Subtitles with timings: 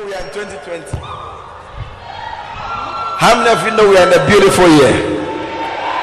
[0.00, 0.96] know we are in 2020?
[3.20, 4.94] How many of you know we are in a beautiful year?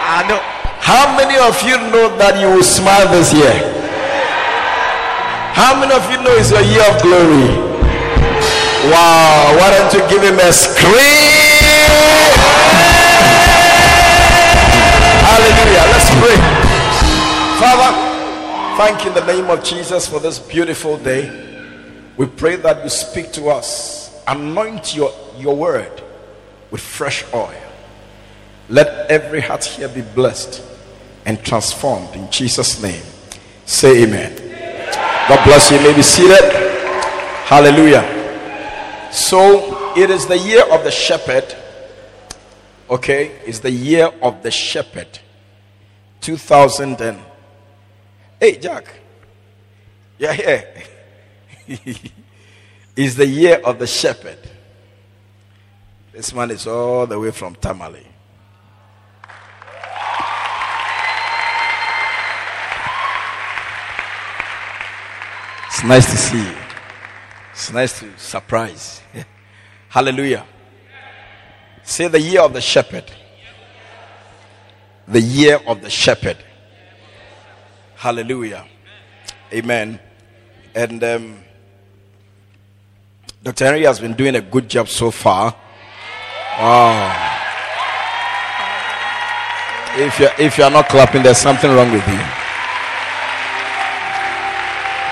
[0.05, 0.39] I know.
[0.79, 3.53] How many of you know that you will smile this year?
[5.53, 7.49] How many of you know it's a year of glory?
[8.93, 11.33] Wow, why don't you give him a scream?
[15.25, 15.83] Hallelujah.
[15.91, 16.37] Let's pray.
[17.57, 17.91] Father,
[18.77, 21.46] thank you in the name of Jesus for this beautiful day.
[22.17, 26.01] We pray that you speak to us, anoint your, your word
[26.71, 27.53] with fresh oil.
[28.69, 30.63] Let every heart here be blessed
[31.25, 33.03] and transformed in Jesus' name.
[33.65, 34.35] Say amen.
[35.29, 35.77] God bless you.
[35.77, 36.41] you may be seated.
[37.45, 39.09] Hallelujah.
[39.11, 41.55] So it is the year of the shepherd.
[42.89, 45.19] Okay, it's the year of the shepherd.
[46.21, 47.19] 2000 and
[48.39, 48.87] Hey Jack.
[50.17, 50.83] Yeah, here.
[52.95, 54.39] is the year of the shepherd.
[56.11, 58.05] This man is all the way from Tamale.
[65.67, 66.57] It's nice to see you.
[67.51, 69.01] It's nice to surprise.
[69.89, 70.43] Hallelujah.
[71.83, 73.03] Say the year of the shepherd.
[75.07, 76.37] The year of the shepherd.
[77.95, 78.65] Hallelujah.
[79.53, 79.99] Amen.
[80.73, 81.43] And um,
[83.47, 83.63] Dr.
[83.63, 85.55] Henry has been doing a good job so far.
[86.59, 87.15] Wow.
[89.95, 92.19] If you're, if you're not clapping, there's something wrong with you.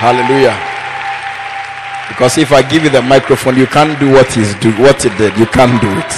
[0.04, 0.60] Hallelujah.
[2.10, 5.08] Because if I give you the microphone, you can't do what he's do what he
[5.16, 5.38] did.
[5.38, 6.12] You can't do it.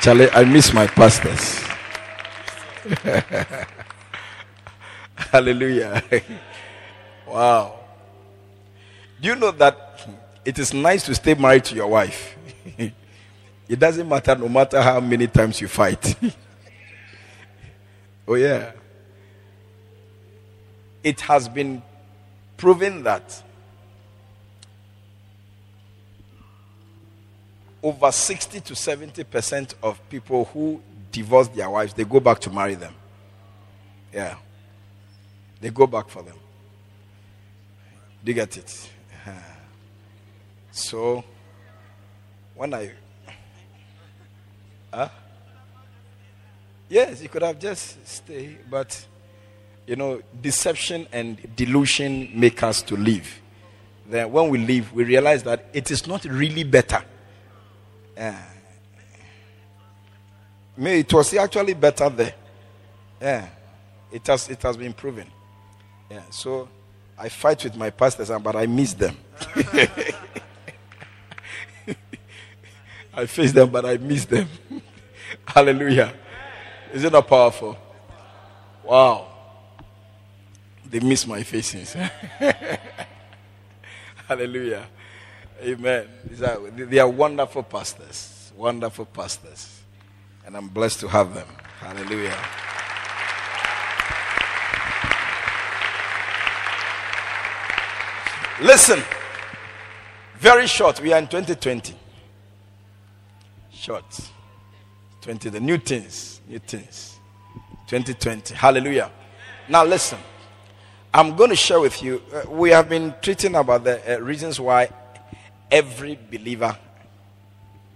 [0.00, 1.58] Charlie, I miss my pastors.
[5.32, 6.04] Hallelujah.
[7.26, 7.83] wow.
[9.24, 10.06] You know that
[10.44, 12.36] it is nice to stay married to your wife?
[12.76, 16.14] it doesn't matter no matter how many times you fight.
[18.28, 18.72] oh, yeah.
[21.02, 21.82] It has been
[22.58, 23.42] proven that
[27.82, 32.74] over 60 to 70% of people who divorce their wives, they go back to marry
[32.74, 32.94] them.
[34.12, 34.36] Yeah.
[35.62, 36.36] They go back for them.
[38.22, 38.90] Do you get it?
[39.26, 39.40] Uh-huh.
[40.70, 41.24] So,
[42.54, 42.92] when I.
[44.92, 45.08] Huh?
[46.88, 49.06] Yes, you could have just stayed, but
[49.86, 53.40] you know, deception and delusion make us to leave.
[54.06, 56.96] Then when we leave, we realize that it is not really better.
[56.96, 57.00] Uh,
[58.20, 58.42] yeah.
[60.76, 62.34] May it was actually better there.
[63.20, 63.48] Yeah.
[64.12, 65.26] It has it has been proven.
[66.10, 66.22] Yeah.
[66.30, 66.68] So
[67.16, 69.16] I fight with my pastors, but I miss them.
[73.16, 74.48] I face them, but I miss them.
[75.46, 76.12] Hallelujah.
[76.92, 77.78] Is it not powerful?
[78.82, 79.28] Wow.
[80.84, 81.96] They miss my faces.
[84.28, 84.86] Hallelujah.
[85.62, 86.08] Amen.
[86.76, 88.52] They are wonderful pastors.
[88.56, 89.82] Wonderful pastors.
[90.46, 91.48] And I'm blessed to have them.
[91.80, 92.36] Hallelujah.
[98.64, 99.02] Listen.
[100.38, 100.98] Very short.
[100.98, 101.94] We are in 2020.
[103.70, 104.30] Short.
[105.20, 105.50] 20.
[105.50, 106.40] The new things.
[106.48, 107.18] New things.
[107.88, 108.54] 2020.
[108.54, 109.10] Hallelujah.
[109.68, 110.18] Now listen.
[111.12, 112.22] I'm going to share with you.
[112.32, 114.88] Uh, we have been treating about the uh, reasons why
[115.70, 116.74] every believer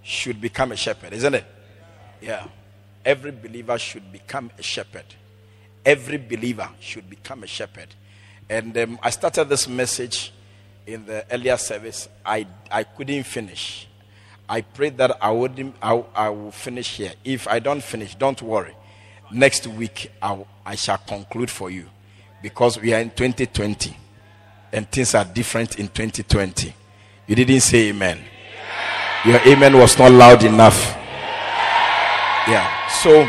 [0.02, 1.46] should become a shepherd, isn't it?
[2.20, 2.46] Yeah.
[3.06, 5.14] Every believer should become a shepherd.
[5.86, 7.94] Every believer should become a shepherd.
[8.50, 10.34] And um, I started this message
[10.88, 12.08] in the earlier service.
[12.24, 13.86] I, I couldn't finish.
[14.48, 17.12] I prayed that I would I, I will finish here.
[17.22, 18.74] If I don't finish, don't worry.
[19.30, 21.86] Next week I, I shall conclude for you
[22.42, 23.94] because we are in 2020
[24.72, 26.74] and things are different in 2020.
[27.26, 28.18] You didn't say amen.
[29.26, 30.94] Your amen was not loud enough.
[32.48, 32.88] Yeah.
[32.88, 33.28] So,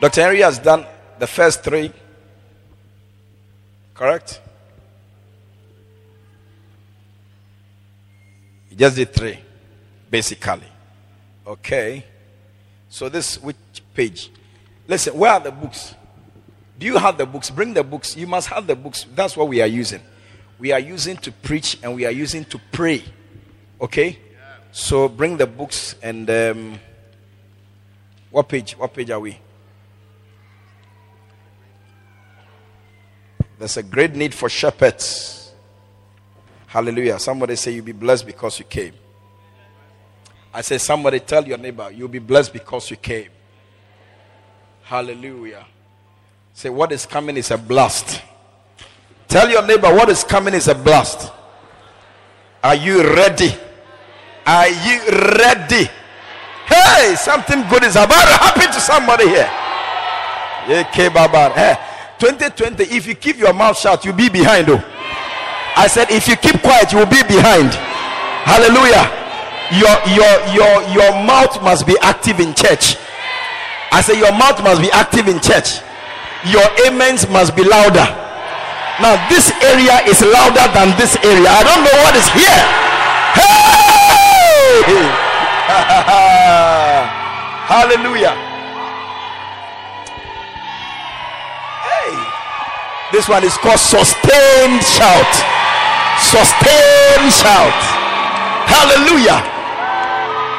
[0.00, 0.22] Dr.
[0.22, 0.86] Henry has done
[1.18, 1.90] the first three.
[3.94, 4.40] Correct?
[8.80, 9.38] Just the three,
[10.10, 10.66] basically.
[11.46, 12.02] Okay.
[12.88, 13.56] So, this which
[13.92, 14.30] page?
[14.88, 15.94] Listen, where are the books?
[16.78, 17.50] Do you have the books?
[17.50, 18.16] Bring the books.
[18.16, 19.04] You must have the books.
[19.14, 20.00] That's what we are using.
[20.58, 23.04] We are using to preach and we are using to pray.
[23.82, 24.18] Okay?
[24.72, 26.80] So bring the books and um,
[28.30, 28.72] what page?
[28.78, 29.38] What page are we?
[33.58, 35.39] There's a great need for shepherds.
[36.70, 37.18] Hallelujah.
[37.18, 38.92] Somebody say you'll be blessed because you came.
[40.54, 43.28] I say, somebody tell your neighbor, you'll be blessed because you came.
[44.84, 45.66] Hallelujah.
[46.54, 48.22] Say, what is coming is a blast.
[49.26, 51.32] Tell your neighbor, what is coming is a blast.
[52.62, 53.50] Are you ready?
[54.46, 55.00] Are you
[55.38, 55.90] ready?
[56.66, 59.50] Hey, something good is about to happen to somebody here.
[60.66, 61.76] Hey, eh,
[62.20, 64.68] 2020, if you keep your mouth shut, you'll be behind.
[64.70, 64.89] Oh.
[65.80, 67.72] I said, if you keep quiet, you will be behind.
[68.44, 69.08] Hallelujah.
[69.80, 73.00] Your your your your mouth must be active in church.
[73.88, 75.80] I say your mouth must be active in church.
[76.52, 78.04] Your amens must be louder.
[79.00, 81.48] Now this area is louder than this area.
[81.48, 82.60] I don't know what is here.
[83.40, 84.84] Hey!
[87.72, 88.36] hallelujah.
[91.88, 92.12] Hey!
[93.16, 95.59] This one is called sustained shout
[96.20, 97.80] sustained shout
[98.68, 99.60] hallelujah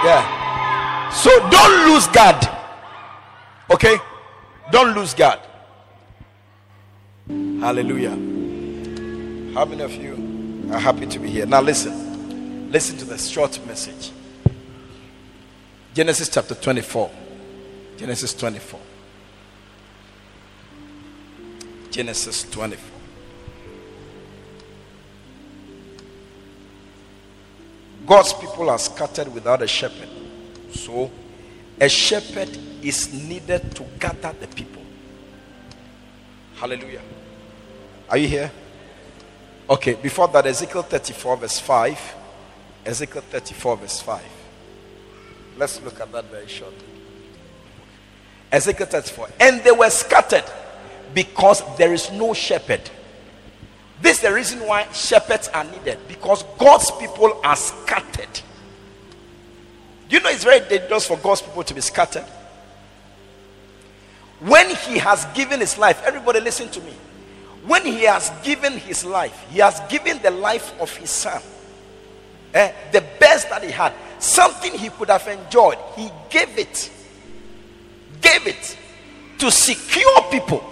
[0.04, 1.10] yeah.
[1.12, 2.48] So don't lose guard.
[3.70, 3.98] Okay?
[4.72, 5.40] Don't lose guard.
[7.28, 8.12] Hallelujah.
[9.54, 11.46] How many of you are happy to be here?
[11.46, 12.72] Now listen.
[12.72, 14.12] Listen to the short message.
[15.94, 17.12] Genesis chapter 24.
[17.98, 18.80] Genesis 24.
[21.92, 22.91] Genesis 24.
[28.06, 30.10] God's people are scattered without a shepherd.
[30.74, 31.12] So,
[31.80, 34.82] a shepherd is needed to gather the people.
[36.56, 37.02] Hallelujah.
[38.10, 38.52] Are you here?
[39.70, 42.16] Okay, before that, Ezekiel 34, verse 5.
[42.86, 44.22] Ezekiel 34, verse 5.
[45.58, 46.86] Let's look at that very shortly.
[48.52, 49.30] Ezekiel 34.
[49.40, 50.44] And they were scattered
[51.14, 52.82] because there is no shepherd.
[54.02, 58.42] This is the reason why shepherds are needed because God's people are scattered.
[60.10, 62.26] You know, it's very dangerous for God's people to be scattered.
[64.40, 66.94] When He has given His life, everybody listen to me.
[67.66, 71.42] When He has given His life, He has given the life of His Son,
[72.56, 76.92] eh, the best that He had, something He could have enjoyed, He gave it.
[78.20, 78.78] Gave it
[79.38, 80.64] to secure people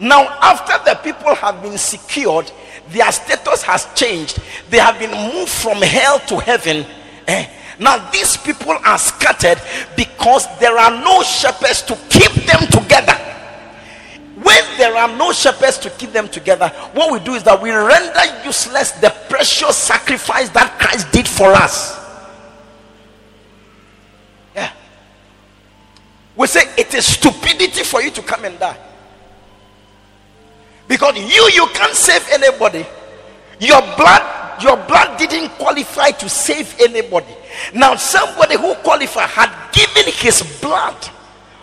[0.00, 2.50] now, after the people have been secured,
[2.88, 4.40] their status has changed.
[4.70, 6.86] They have been moved from hell to heaven.
[7.26, 7.48] Eh?
[7.78, 9.60] Now, these people are scattered
[9.96, 13.14] because there are no shepherds to keep them together.
[14.42, 17.70] When there are no shepherds to keep them together, what we do is that we
[17.70, 21.98] render useless the precious sacrifice that Christ did for us.
[24.54, 24.72] Yeah.
[26.34, 28.76] We say it is stupidity for you to come and die.
[30.88, 32.86] Because you you can't save anybody.
[33.60, 37.34] Your blood your blood didn't qualify to save anybody.
[37.74, 40.96] Now somebody who qualified had given his blood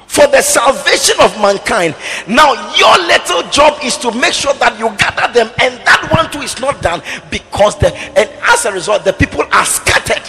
[0.07, 1.95] for the salvation of mankind.
[2.27, 6.31] Now your little job is to make sure that you gather them and that one
[6.31, 10.24] too is not done because the and as a result the people are scattered.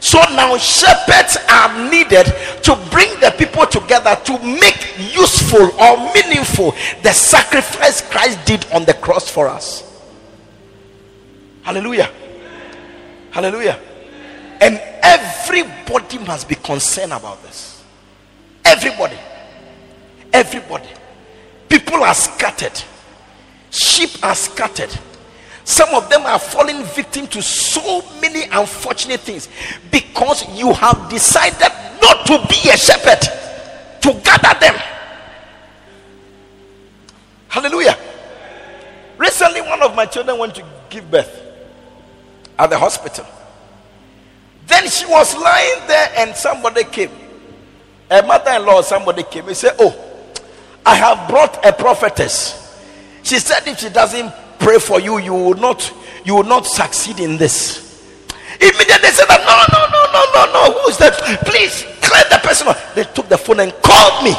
[0.00, 2.26] So now shepherds are needed
[2.62, 6.72] to bring the people together to make useful or meaningful
[7.02, 9.84] the sacrifice Christ did on the cross for us.
[11.62, 12.10] Hallelujah.
[13.30, 13.78] Hallelujah.
[14.60, 17.82] And everybody must be concerned about this.
[18.64, 19.18] Everybody.
[20.32, 20.88] Everybody.
[21.68, 22.82] People are scattered.
[23.70, 24.96] Sheep are scattered
[25.68, 29.50] some of them are falling victim to so many unfortunate things
[29.90, 31.70] because you have decided
[32.00, 33.20] not to be a shepherd
[34.00, 34.74] to gather them.
[37.48, 37.98] Hallelujah.
[39.18, 41.38] Recently, one of my children went to give birth
[42.58, 43.26] at the hospital.
[44.66, 47.10] Then she was lying there, and somebody came.
[48.10, 49.44] A mother in law, somebody came.
[49.48, 49.94] He said, Oh,
[50.86, 52.54] I have brought a prophetess.
[53.22, 55.92] She said, If she doesn't pray for you, you will not
[56.24, 57.88] you will not succeed in this.
[58.60, 60.62] Immediately said, No, no, no, no, no, no.
[60.78, 61.14] Who is that?
[61.46, 62.66] Please clear the person.
[62.94, 64.34] They took the phone and called me.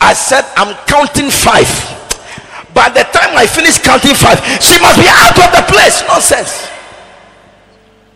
[0.00, 1.66] I said, I'm counting five.
[2.74, 6.04] By the time I finish counting five, she must be out of the place.
[6.06, 6.68] Nonsense.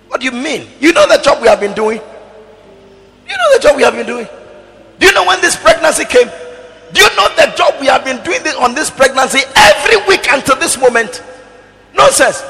[0.08, 0.68] What do you mean?
[0.78, 1.98] You know the job we have been doing?
[1.98, 4.28] You know the job we have been doing?
[4.98, 6.28] Do you know when this pregnancy came?
[6.92, 10.56] Do you know the job we have been doing on this pregnancy every week until
[10.56, 11.22] this moment?
[11.94, 12.42] Nonsense.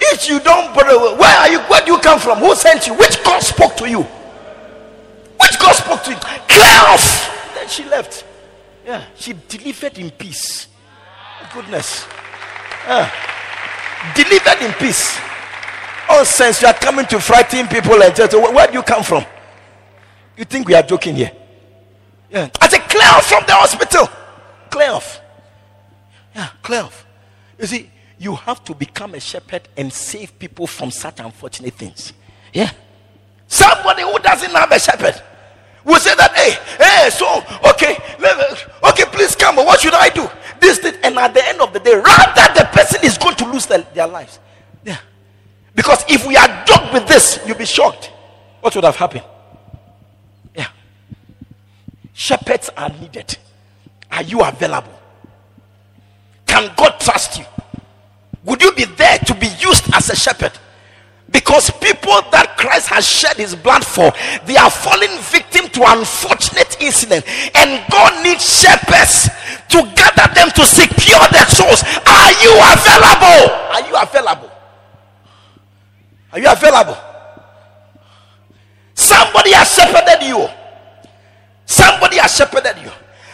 [0.00, 1.60] If you don't, where are you?
[1.60, 2.38] Where do you come from?
[2.38, 2.94] Who sent you?
[2.94, 4.02] Which God spoke to you?
[4.02, 6.16] Which God spoke to you?
[6.16, 7.52] Clear off.
[7.54, 8.24] Then she left.
[8.86, 10.68] Yeah, she delivered in peace.
[11.52, 12.06] Goodness.
[12.86, 13.10] Yeah.
[14.14, 15.18] Delivered in peace.
[16.08, 19.24] Oh, since you are coming to frighten people and tell where, do you come from?
[20.36, 21.32] You think we are joking here?
[22.30, 22.48] Yeah.
[22.60, 24.08] I clear off from the hospital.
[24.70, 25.20] Clear off.
[26.34, 27.06] Yeah, clear off.
[27.58, 32.12] You see, you have to become a shepherd and save people from such unfortunate things.
[32.52, 32.70] Yeah.
[33.46, 35.22] Somebody who doesn't have a shepherd
[35.84, 37.26] will say that, hey, hey, so,
[37.70, 37.96] okay,
[38.84, 39.56] okay, please come.
[39.56, 40.28] What should I do?
[40.60, 40.94] This, thing.
[41.02, 43.82] And at the end of the day, rather the person is going to lose their,
[43.94, 44.38] their lives.
[44.84, 44.98] Yeah.
[45.74, 48.12] Because if we are joked with this, you'll be shocked.
[48.60, 49.24] What would have happened?
[52.18, 53.38] Shepherds are needed.
[54.10, 54.92] Are you available?
[56.48, 57.44] Can God trust you?
[58.42, 60.50] Would you be there to be used as a shepherd?
[61.30, 64.10] Because people that Christ has shed his blood for,
[64.46, 67.24] they are falling victim to unfortunate incident.
[67.54, 69.30] And God needs shepherds
[69.70, 71.86] to gather them to secure their souls.
[72.02, 73.46] Are you available?
[73.78, 74.50] Are you available?
[76.32, 76.98] Are you available?
[78.94, 80.48] Somebody has shepherded you.
[81.68, 82.90] Somebody has shepherded you.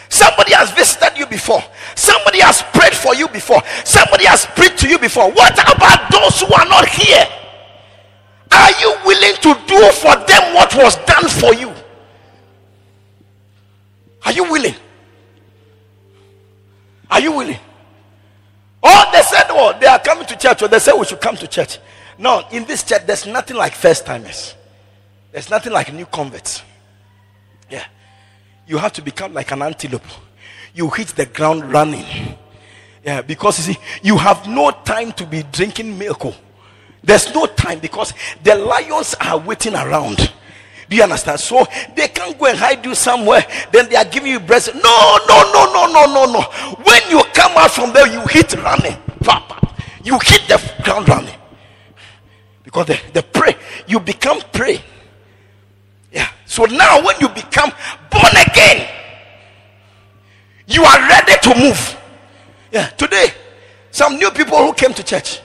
[0.08, 1.62] Somebody has visited you before.
[1.94, 3.62] Somebody has prayed for you before.
[3.84, 5.30] Somebody has prayed to you before.
[5.30, 7.24] What about those who are not here?
[8.50, 11.72] Are you willing to do for them what was done for you?
[14.24, 14.74] Are you willing?
[17.08, 17.60] Are you willing?
[18.82, 21.36] Oh, they said, oh, they are coming to church, or they said we should come
[21.36, 21.78] to church.
[22.18, 24.56] No, in this church, there's nothing like first timers.
[25.30, 26.62] There's nothing like new converts.
[28.66, 30.02] You have to become like an antelope.
[30.74, 32.36] You hit the ground running.
[33.04, 36.24] Yeah, because you see, you have no time to be drinking milk.
[36.24, 36.34] Oh.
[37.02, 40.32] There's no time because the lions are waiting around.
[40.88, 41.40] Do you understand?
[41.40, 43.46] So they can't go and hide you somewhere.
[43.72, 44.74] Then they are giving you breast.
[44.74, 46.40] No, no, no, no, no, no, no.
[46.82, 48.96] When you come out from there, you hit running.
[49.20, 49.74] Papa.
[50.02, 51.34] You hit the ground running.
[52.62, 53.56] Because the, the prey,
[53.86, 54.82] you become prey.
[56.12, 56.28] Yeah.
[56.46, 57.72] So now when you become
[58.14, 58.88] born again,
[60.66, 61.96] you are ready to move.
[62.72, 62.86] Yeah.
[62.88, 63.28] Today,
[63.90, 65.40] some new people who came to church,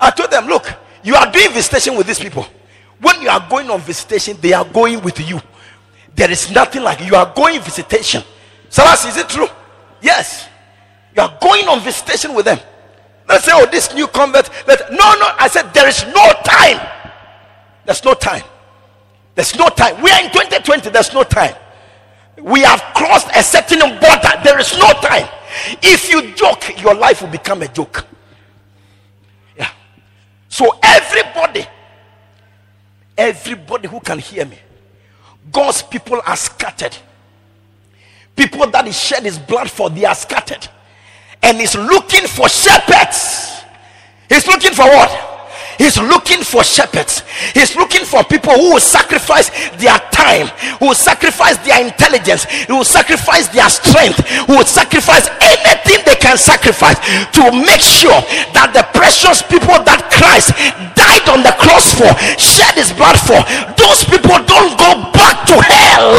[0.00, 0.72] I told them, look,
[1.02, 2.46] you are doing visitation with these people.
[3.00, 5.40] When you are going on visitation, they are going with you.
[6.14, 8.22] There is nothing like you are going visitation.
[8.68, 9.48] Salas, is it true?
[10.00, 10.48] Yes.
[11.16, 12.58] You are going on visitation with them.
[13.28, 14.50] Let's say, oh, this new convert.
[14.66, 15.28] Let, no, no.
[15.38, 16.80] I said, there is no time.
[17.86, 18.42] There's no time.
[19.34, 20.02] There's no time.
[20.02, 20.90] We are in 2020.
[20.90, 21.54] There's no time.
[22.42, 24.32] We have crossed a certain border.
[24.42, 25.28] There is no time.
[25.82, 28.06] If you joke, your life will become a joke.
[29.56, 29.70] Yeah.
[30.48, 31.66] So everybody,
[33.16, 34.58] everybody who can hear me,
[35.52, 36.96] God's people are scattered.
[38.36, 40.66] People that He shed His blood for, they are scattered,
[41.42, 43.62] and He's looking for shepherds.
[44.28, 45.29] He's looking for what?
[45.80, 47.24] He's looking for shepherds.
[47.56, 49.48] He's looking for people who will sacrifice
[49.80, 55.32] their time, who will sacrifice their intelligence, who will sacrifice their strength, who will sacrifice
[55.40, 57.00] anything they can sacrifice
[57.32, 58.20] to make sure
[58.52, 60.52] that the precious people that Christ
[60.92, 63.40] died on the cross for, shed his blood for,
[63.80, 66.12] those people don't go back to hell.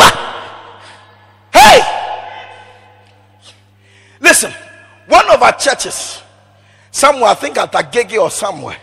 [1.54, 1.86] Hey!
[4.20, 4.52] Listen,
[5.06, 6.24] one of our churches,
[6.90, 8.78] somewhere, I think at Agege or somewhere,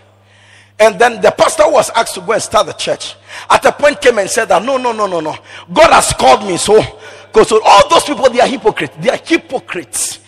[0.78, 3.16] and then the pastor was asked to go and start the church.
[3.50, 5.36] At a point came and said that no, no, no, no, no.
[5.72, 6.56] God has called me.
[6.56, 6.80] So,
[7.26, 8.94] because so all those people they are hypocrites.
[9.00, 10.20] They are hypocrites.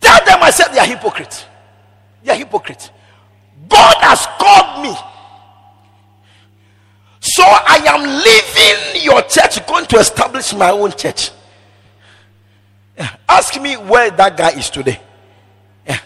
[0.00, 1.46] Tell them I said they are hypocrites.
[2.22, 2.90] They are hypocrites.
[3.68, 4.94] God has called me.
[7.20, 11.30] So I am leaving your church, going to establish my own church.
[13.28, 15.00] Ask me where that guy is today.
[15.86, 15.98] Yeah.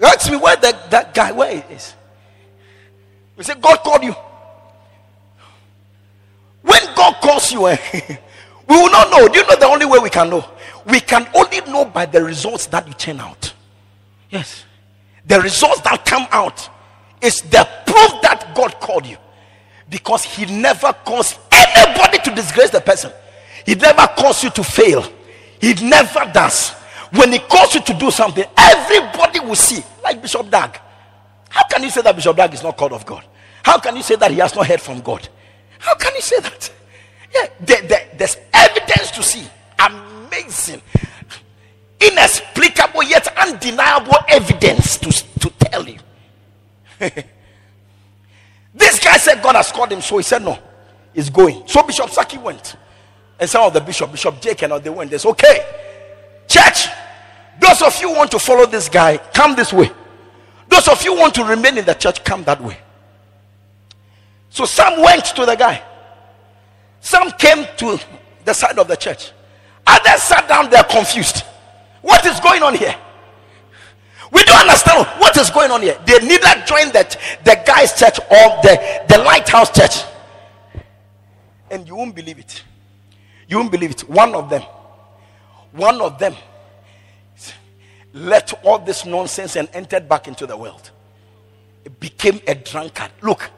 [0.00, 1.94] Ask me where that, that guy where he is.
[3.38, 4.14] We say, God called you.
[6.62, 7.78] When God calls you, eh,
[8.68, 9.28] we will not know.
[9.28, 10.44] Do you know the only way we can know?
[10.84, 13.54] We can only know by the results that you turn out.
[14.28, 14.64] Yes.
[15.24, 16.68] The results that come out
[17.22, 19.16] is the proof that God called you.
[19.88, 23.12] Because He never calls anybody to disgrace the person,
[23.64, 25.04] He never calls you to fail.
[25.60, 26.70] He never does.
[27.12, 30.80] When He calls you to do something, everybody will see, like Bishop Dag.
[31.48, 33.24] How can you say that Bishop Dag is not called of God?
[33.62, 35.28] How can you say that he has not heard from God?
[35.78, 36.72] How can you say that?
[37.34, 39.46] Yeah, there, there, there's evidence to see.
[39.78, 40.82] Amazing.
[42.00, 45.98] Inexplicable yet undeniable evidence to, to tell you.
[48.74, 50.58] this guy said God has called him, so he said no.
[51.14, 51.66] He's going.
[51.66, 52.76] So Bishop Saki went.
[53.40, 55.10] And some of the bishop, Bishop Jake and all they went.
[55.10, 55.66] They said, okay,
[56.48, 56.88] church,
[57.60, 59.90] those of you want to follow this guy, come this way.
[60.68, 62.78] Those of you who want to remain in the church, come that way.
[64.50, 65.82] So some went to the guy.
[67.00, 67.98] Some came to
[68.44, 69.32] the side of the church.
[69.86, 71.44] Others sat down there confused.
[72.02, 72.94] What is going on here?
[74.30, 75.98] We don't understand what is going on here.
[76.04, 80.04] They neither joined that the guy's church or the, the lighthouse church.
[81.70, 82.62] And you won't believe it.
[83.48, 84.08] You won't believe it.
[84.08, 84.62] One of them,
[85.72, 86.34] one of them
[88.18, 90.90] left all this nonsense and entered back into the world.
[91.84, 93.10] It became a drunkard.
[93.22, 93.50] Look,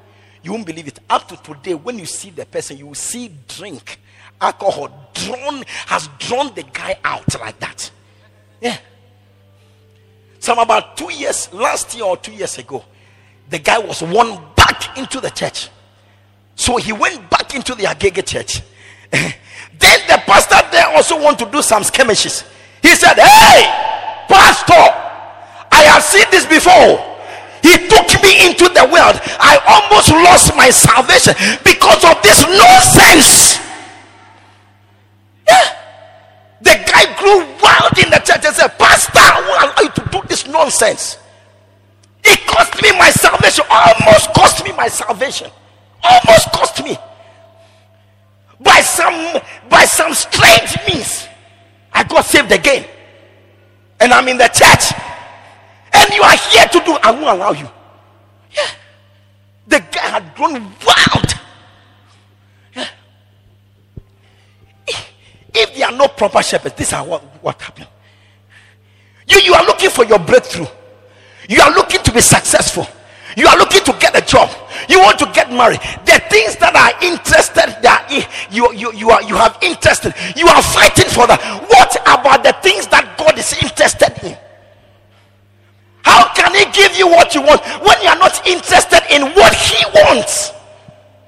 [0.42, 0.98] you won't believe it.
[1.08, 4.00] Up to today, when you see the person, you will see drink,
[4.40, 7.90] alcohol drawn, has drawn the guy out like that.
[8.60, 8.78] Yeah.
[10.38, 12.84] Some about two years, last year or two years ago,
[13.50, 15.68] the guy was won back into the church.
[16.54, 18.62] So he went back into the Agege church.
[19.10, 19.34] then
[20.08, 22.44] the pastor there also want to do some skirmishes.
[22.80, 23.90] He said, Hey,
[24.30, 24.86] pastor,
[25.74, 27.02] I have seen this before.
[27.66, 29.18] He took me into the world.
[29.42, 31.34] I almost lost my salvation
[31.66, 33.58] because of this nonsense.
[35.46, 35.76] Yeah.
[36.62, 40.20] The guy grew wild in the church and said, Pastor, will allow you to do
[40.28, 41.18] this nonsense.
[42.24, 43.64] It cost me my salvation.
[43.68, 45.50] Almost cost me my salvation.
[46.02, 46.96] Almost cost me.
[48.60, 51.26] By some by some strange means.
[51.92, 52.86] I got saved again.
[54.00, 54.92] And I'm in the church.
[55.92, 57.68] And you are here to do, I won't allow you.
[58.52, 58.66] Yeah.
[59.66, 61.34] The guy had grown wild.
[62.74, 62.88] Yeah.
[65.52, 67.88] If there are no proper shepherds, this is what, what happened.
[69.28, 70.66] You, you are looking for your breakthrough.
[71.48, 72.86] You are looking to be successful.
[73.36, 74.48] You are looking to get a job.
[74.90, 75.78] You want to get married.
[76.02, 78.10] The things that are interested that
[78.50, 80.12] you, you, you are you have interested.
[80.34, 81.38] You are fighting for that.
[81.70, 84.36] What about the things that God is interested in?
[86.02, 89.54] How can He give you what you want when you are not interested in what
[89.54, 90.50] He wants?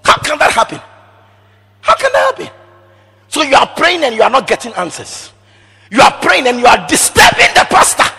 [0.03, 0.81] How can that happen?
[1.83, 2.51] How can that happen?
[3.29, 5.31] So you are praying and you are not getting answers.
[5.89, 8.11] You are praying and you are disturbing the pastor.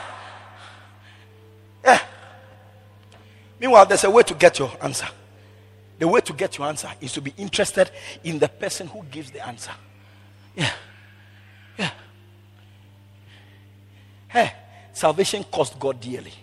[1.83, 1.99] Yeah.
[3.59, 5.07] Meanwhile, there's a way to get your answer.
[6.03, 7.89] The way to get your answer is to be interested
[8.25, 9.71] in the person who gives the answer.
[10.53, 10.69] Yeah.
[11.79, 11.91] Yeah.
[14.27, 14.51] Hey,
[14.91, 16.33] salvation cost God dearly.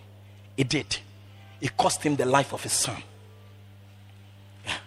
[0.57, 0.97] It did.
[1.61, 3.03] It cost him the life of his son.
[4.65, 4.77] Yeah.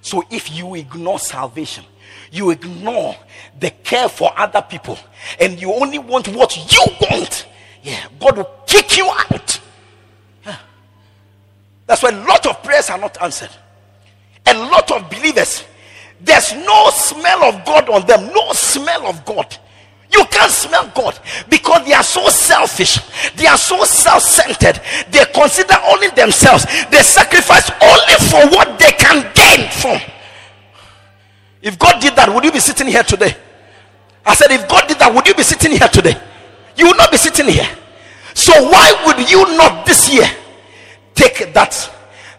[0.00, 1.84] So if you ignore salvation,
[2.32, 3.16] you ignore
[3.60, 4.98] the care for other people,
[5.38, 7.46] and you only want what you want,
[7.82, 9.60] yeah, God will kick you out.
[10.46, 10.56] Yeah.
[11.86, 13.50] That's why a lot of prayers are not answered.
[14.46, 15.64] A lot of believers,
[16.20, 19.56] there's no smell of God on them, no smell of God.
[20.12, 23.00] You can't smell God because they are so selfish.
[23.36, 24.80] They are so self centered.
[25.10, 26.66] They consider only themselves.
[26.90, 30.00] They sacrifice only for what they can gain from.
[31.60, 33.34] If God did that, would you be sitting here today?
[34.24, 36.14] I said, if God did that, would you be sitting here today?
[36.76, 37.68] You would not be sitting here.
[38.34, 40.26] So, why would you not this year
[41.14, 41.90] take that,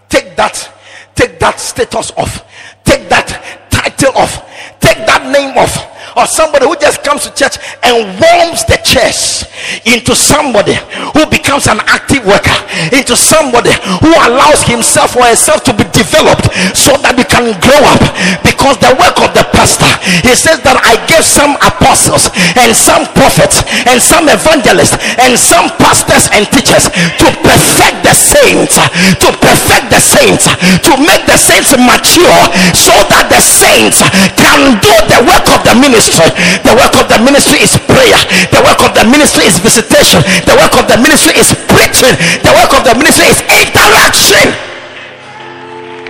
[0.09, 0.71] take that,
[1.15, 2.45] take that status off,
[2.83, 3.27] take that
[3.71, 4.45] title off,
[4.79, 5.73] take that name off?
[6.15, 9.43] Or somebody who just comes to church and warms the church
[9.83, 10.79] into somebody
[11.11, 12.55] who becomes an active worker,
[12.95, 17.81] into somebody who allows himself or herself to be developed so that we can grow
[17.83, 18.01] up.
[18.41, 19.91] Because the work of the pastor,
[20.23, 23.59] he says that I gave some apostles and some prophets
[23.91, 28.79] and some evangelists and some pastors and teachers to perfect the saints,
[29.19, 30.47] to perfect the saints,
[30.87, 33.99] to make the saints mature so that the saints
[34.39, 36.29] can do the work of the ministry ministry.
[36.61, 38.21] The work of the ministry is prayer.
[38.53, 40.21] The work of the ministry is visitation.
[40.45, 42.13] The work of the ministry is preaching.
[42.45, 44.45] The work of the ministry is interaction.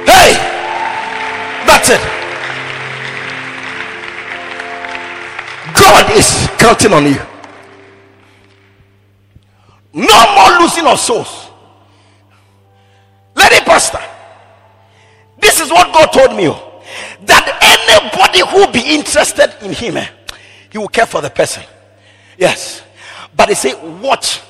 [0.04, 0.36] Hey,
[1.66, 2.02] that's it.
[5.74, 7.20] God is counting on you.
[9.94, 11.48] No more losing of souls.
[13.36, 14.00] lady pastor.
[15.40, 16.50] This is what God told me.
[16.50, 16.75] Oh.
[17.26, 20.08] That anybody who be interested in him, eh,
[20.70, 21.64] he will care for the person.
[22.38, 22.84] Yes.
[23.36, 24.42] But they say, watch,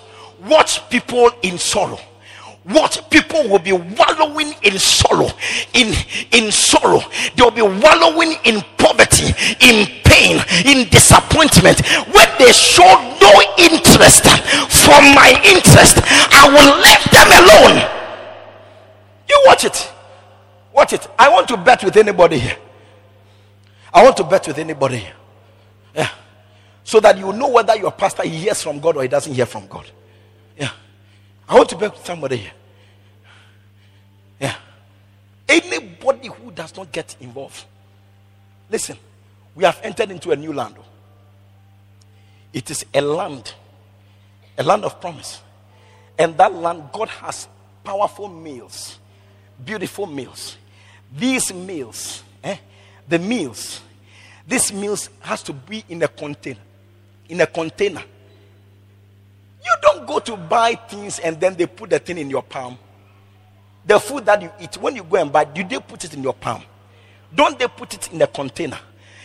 [0.48, 2.00] watch people in sorrow.
[2.66, 5.30] Watch people will be wallowing in sorrow,
[5.74, 5.94] in
[6.32, 7.00] in sorrow.
[7.36, 9.28] They will be wallowing in poverty,
[9.62, 11.86] in pain, in disappointment.
[12.08, 12.90] When they show
[13.22, 14.24] no interest
[14.82, 16.02] for my interest,
[16.34, 17.96] I will leave them alone.
[19.30, 19.92] You watch it.
[20.74, 21.08] Watch it.
[21.20, 22.58] I want to bet with anybody here.
[23.96, 25.08] I want to bet with anybody.
[25.96, 26.10] Yeah.
[26.84, 29.68] So that you know whether your pastor hears from God or he doesn't hear from
[29.68, 29.90] God.
[30.60, 30.72] Yeah.
[31.48, 32.52] I want to bet with somebody here.
[34.38, 34.56] Yeah.
[35.48, 37.64] Anybody who does not get involved.
[38.70, 38.98] Listen,
[39.56, 40.76] we have entered into a new land.
[42.52, 43.54] It is a land,
[44.58, 45.42] a land of promise.
[46.20, 47.48] And that land, God has
[47.82, 49.00] powerful meals,
[49.64, 50.58] beautiful meals.
[51.16, 52.58] These meals, eh,
[53.08, 53.82] the meals
[54.48, 56.60] these meals has to be in a container.
[57.30, 58.04] In a container.
[59.64, 62.78] You don't go to buy things and then they put the thing in your palm.
[63.86, 66.24] The food that you eat, when you go and buy, do they put it in
[66.24, 66.64] your palm?
[67.34, 68.80] Don't they put it in a container?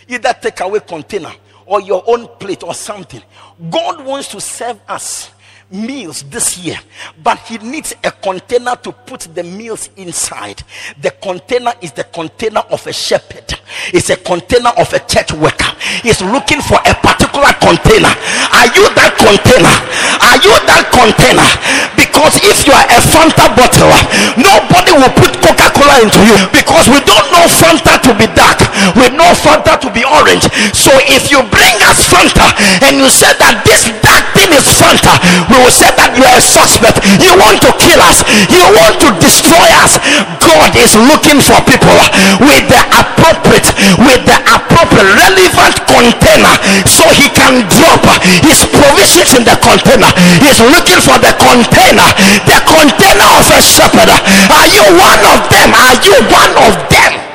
[0.07, 1.31] Either take away container
[1.65, 3.21] or your own plate or something.
[3.69, 5.31] God wants to serve us
[5.71, 6.77] meals this year,
[7.23, 10.63] but he needs a container to put the meals inside.
[11.01, 13.59] The container is the container of a shepherd,
[13.93, 15.71] it's a container of a church worker.
[16.03, 18.11] He's looking for a particular container.
[18.53, 19.75] Are you that container?
[20.21, 21.49] Are you that container?
[21.97, 23.91] Because if you are a Fanta bottle,
[24.39, 28.61] nobody will put Coca Cola into you because we don't know Fanta to be dark,
[28.97, 30.45] we know Fanta to be orange.
[30.75, 32.47] So if you bring us Fanta
[32.87, 35.17] and you say that this dark thing is Fanta,
[35.49, 37.05] we will say that you are a suspect.
[37.21, 40.01] You want to kill us, you want to destroy us.
[40.41, 41.93] God is looking for people
[42.41, 43.69] with the appropriate,
[44.01, 46.55] with the appropriate relevant container
[46.89, 48.01] so he can drop
[48.41, 50.09] his provisions in the container.
[50.41, 52.09] He's looking for the container,
[52.49, 54.09] the container of a shepherd.
[54.09, 55.69] Are you one of them?
[55.77, 57.30] Are you one of them?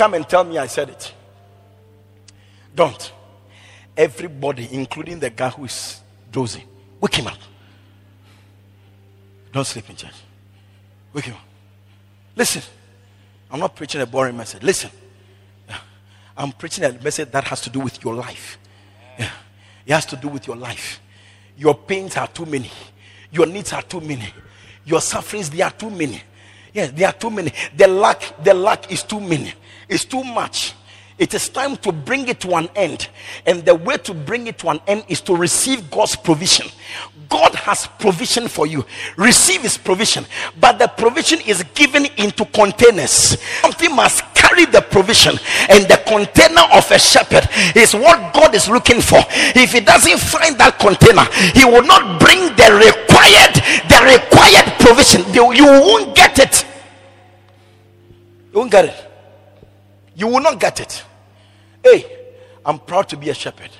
[0.00, 1.12] Come and tell me I said it.
[2.74, 3.12] Don't.
[3.94, 6.00] Everybody, including the guy who is
[6.32, 6.64] dozing,
[6.98, 7.36] wake him up.
[9.52, 10.14] Don't sleep in church.
[11.12, 11.42] Wake him up.
[12.34, 12.62] Listen,
[13.50, 14.62] I'm not preaching a boring message.
[14.62, 14.90] Listen,
[16.34, 18.58] I'm preaching a message that has to do with your life.
[19.18, 19.30] Yeah.
[19.84, 20.98] It has to do with your life.
[21.58, 22.70] Your pains are too many.
[23.30, 24.32] Your needs are too many.
[24.86, 26.22] Your sufferings, they are too many.
[26.72, 27.52] Yes, there are too many.
[27.76, 29.52] The lack, the lack is too many.
[29.90, 30.74] It's too much.
[31.18, 33.08] It is time to bring it to an end.
[33.44, 36.68] And the way to bring it to an end is to receive God's provision.
[37.28, 38.86] God has provision for you.
[39.18, 40.24] Receive his provision.
[40.58, 43.38] But the provision is given into containers.
[43.60, 45.38] Something must carry the provision.
[45.68, 49.20] And the container of a shepherd is what God is looking for.
[49.54, 55.22] If he doesn't find that container, he will not bring the required, the required provision.
[55.34, 56.64] You won't get it.
[58.54, 59.09] You won't get it.
[60.20, 61.02] You will not get it.
[61.82, 62.04] Hey,
[62.66, 63.70] I'm proud to be a shepherd.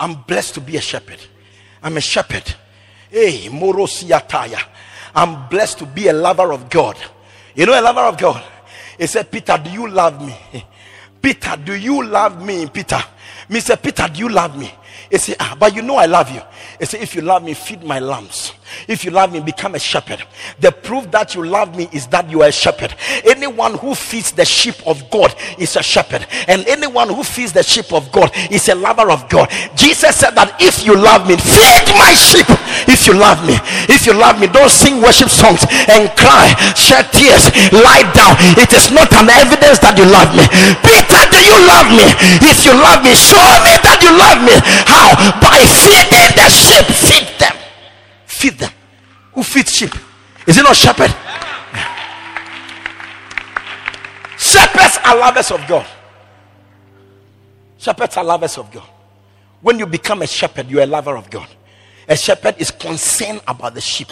[0.00, 1.20] I'm blessed to be a shepherd.
[1.80, 2.52] I'm a shepherd.
[3.08, 4.60] Hey, Morosiataya.
[5.14, 6.96] I'm blessed to be a lover of God.
[7.54, 8.42] You know, a lover of God.
[8.98, 10.36] He said, Peter, do you love me?
[11.22, 12.66] Peter, do you love me?
[12.66, 13.00] Peter.
[13.48, 13.80] Mr.
[13.80, 14.68] Peter, do you love me?
[15.08, 16.42] He said, ah, but you know I love you.
[16.80, 18.52] He said, if you love me, feed my lambs.
[18.88, 20.22] If you love me, become a shepherd.
[20.60, 22.94] The proof that you love me is that you are a shepherd.
[23.24, 26.26] Anyone who feeds the sheep of God is a shepherd.
[26.48, 29.50] And anyone who feeds the sheep of God is a lover of God.
[29.76, 32.46] Jesus said that if you love me, feed my sheep.
[32.88, 33.54] If you love me,
[33.88, 38.34] if you love me, don't sing worship songs and cry, shed tears, lie down.
[38.58, 40.44] It is not an evidence that you love me.
[40.82, 42.06] Peter, do you love me?
[42.42, 44.56] If you love me, show me that you love me.
[44.86, 45.14] How?
[45.38, 46.86] By feeding the sheep.
[46.90, 47.61] Feed them.
[48.42, 48.72] Feed them.
[49.34, 49.94] Who feeds sheep?
[50.48, 51.14] Is it not shepherd?
[54.36, 55.86] Shepherds are lovers of God.
[57.78, 58.88] Shepherds are lovers of God.
[59.60, 61.46] When you become a shepherd, you're a lover of God.
[62.12, 64.08] A shepherd is concerned about the sheep.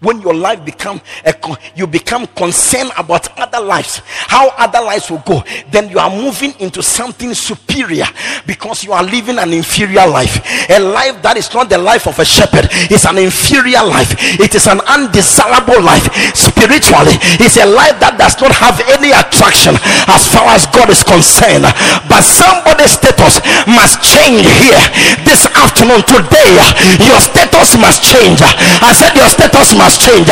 [0.00, 1.32] When your life become a,
[1.76, 6.52] you become concerned about other lives, how other lives will go, then you are moving
[6.58, 8.06] into something superior
[8.44, 10.42] because you are living an inferior life.
[10.68, 14.18] A life that is not the life of a shepherd is an inferior life.
[14.42, 16.10] It is an undesirable life.
[16.34, 19.78] Spiritually, it's a life that does not have any attraction
[20.10, 21.70] as far as God is concerned.
[22.10, 23.38] But somebody's status
[23.70, 24.82] must change here
[25.22, 26.58] this afternoon, today.
[26.98, 27.43] Your status
[27.76, 28.40] must change.
[28.80, 30.28] I said, Your status must change.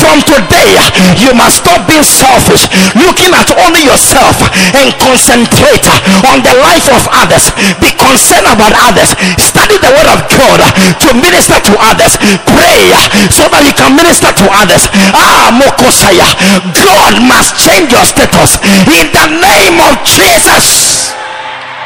[0.00, 0.78] From today,
[1.20, 4.36] you must stop being selfish, looking at only yourself,
[4.74, 5.86] and concentrate
[6.26, 7.52] on the life of others.
[7.78, 9.14] Be concerned about others.
[9.38, 10.60] Study the word of God
[11.06, 12.18] to minister to others.
[12.48, 12.90] Pray
[13.30, 14.88] so that you can minister to others.
[15.14, 16.28] Ah, Mokosaya.
[16.74, 18.58] God must change your status
[18.90, 21.12] in the name of Jesus.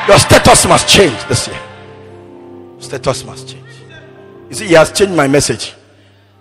[0.09, 1.61] Your status must change this year.
[2.79, 3.60] Status must change.
[4.51, 5.75] You see, he has changed my message.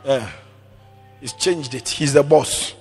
[0.03, 0.27] Yeah.
[1.21, 1.87] He's changed it.
[1.87, 2.73] He's the boss.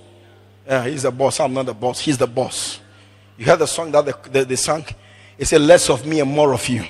[0.66, 1.38] Yeah, he's the boss.
[1.38, 2.00] I'm not the boss.
[2.00, 2.80] He's the boss.
[3.36, 4.86] You heard the song that they, they, they sang?
[5.36, 6.84] It said, Less of me and more of you.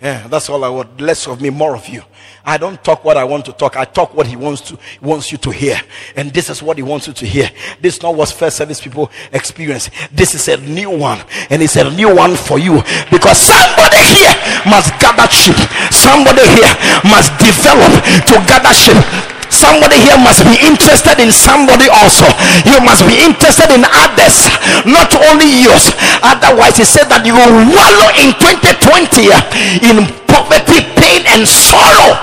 [0.00, 1.00] Yeah, that's all I want.
[1.00, 2.02] Less of me, more of you.
[2.44, 3.76] I don't talk what I want to talk.
[3.76, 5.80] I talk what he wants to wants you to hear.
[6.14, 7.50] And this is what he wants you to hear.
[7.80, 9.90] This is not what first service people experience.
[10.12, 11.20] This is a new one.
[11.50, 12.82] And it's a new one for you.
[13.10, 14.34] Because somebody here
[14.68, 15.56] must gather sheep.
[15.90, 16.74] Somebody here
[17.08, 17.92] must develop
[18.26, 19.35] to gather sheep.
[19.56, 22.28] Somebody here must be interested in somebody also.
[22.68, 24.52] You must be interested in others,
[24.84, 25.88] not only yours.
[26.20, 29.32] Otherwise, he said that you will wallow in 2020
[29.80, 32.20] in poverty, pain, and sorrow.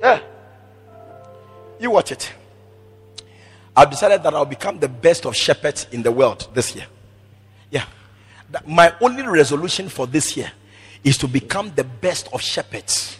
[0.00, 0.20] Yeah.
[1.78, 2.32] You watch it.
[3.76, 6.86] I've decided that I'll become the best of shepherds in the world this year.
[7.70, 7.84] Yeah.
[8.66, 10.50] My only resolution for this year
[11.04, 13.18] is to become the best of shepherds.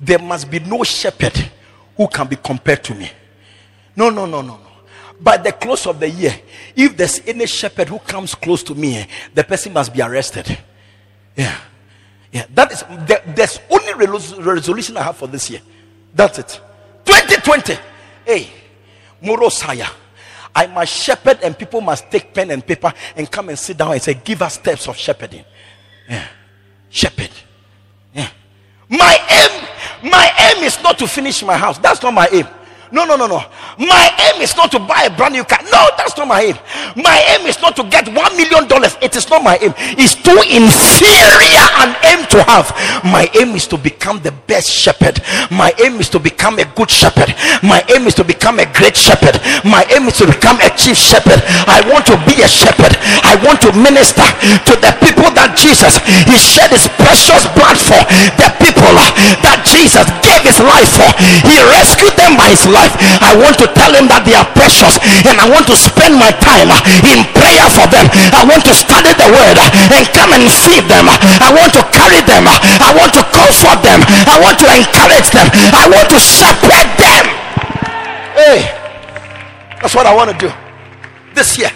[0.00, 1.50] There must be no shepherd
[1.96, 3.10] who can be compared to me.
[3.96, 4.70] No, no, no, no, no.
[5.20, 6.34] By the close of the year,
[6.74, 10.58] if there's any shepherd who comes close to me, the person must be arrested.
[11.36, 11.56] Yeah.
[12.32, 12.46] Yeah.
[12.52, 15.60] That is, the, there's only resolution I have for this year.
[16.12, 16.60] That's it.
[17.04, 17.76] 2020.
[18.24, 18.50] Hey,
[19.22, 19.88] Morosaya.
[20.54, 23.92] I must shepherd and people must take pen and paper and come and sit down
[23.92, 25.44] and say, give us steps of shepherding.
[26.08, 26.28] Yeah.
[26.90, 27.30] Shepherd.
[28.12, 28.28] Yeah.
[28.88, 29.53] My aim,
[30.04, 31.78] my aim is not to finish my house.
[31.78, 32.46] That's not my aim.
[32.94, 33.42] No, no, no, no.
[33.76, 35.58] My aim is not to buy a brand new car.
[35.66, 36.54] No, that's not my aim.
[36.94, 38.94] My aim is not to get one million dollars.
[39.02, 39.74] It is not my aim.
[39.98, 42.70] It's too inferior an aim to have.
[43.02, 45.18] My aim is to become the best shepherd.
[45.50, 47.34] My aim is to become a good shepherd.
[47.66, 49.42] My aim is to become a great shepherd.
[49.66, 51.42] My aim is to become a chief shepherd.
[51.66, 52.94] I want to be a shepherd.
[53.26, 54.22] I want to minister
[54.70, 55.98] to the people that Jesus
[56.30, 57.98] he shed his precious blood for.
[58.38, 59.10] The people uh,
[59.42, 61.10] that Jesus gave his life for.
[61.42, 62.83] He rescued them by his life.
[63.22, 66.32] I want to tell him that they are precious and I want to spend my
[66.42, 68.06] time uh, in prayer for them.
[68.34, 71.06] I want to study the word uh, and come and feed them.
[71.08, 72.44] I want to carry them.
[72.48, 74.00] Uh, I want to comfort them.
[74.28, 75.48] I want to encourage them.
[75.72, 77.24] I want to shepherd them.
[78.34, 78.58] Hey,
[79.80, 80.50] that's what I want to do
[81.34, 81.70] this year.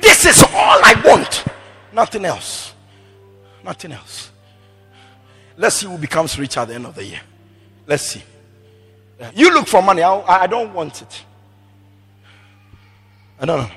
[0.00, 1.44] This is all I want.
[1.92, 2.74] Nothing else.
[3.64, 4.30] Nothing else.
[5.56, 7.20] Let's see who becomes rich at the end of the year.
[7.86, 8.22] Let's see.
[9.34, 10.02] You look for money.
[10.02, 11.24] I, I don't want it.
[13.38, 13.70] I don't know.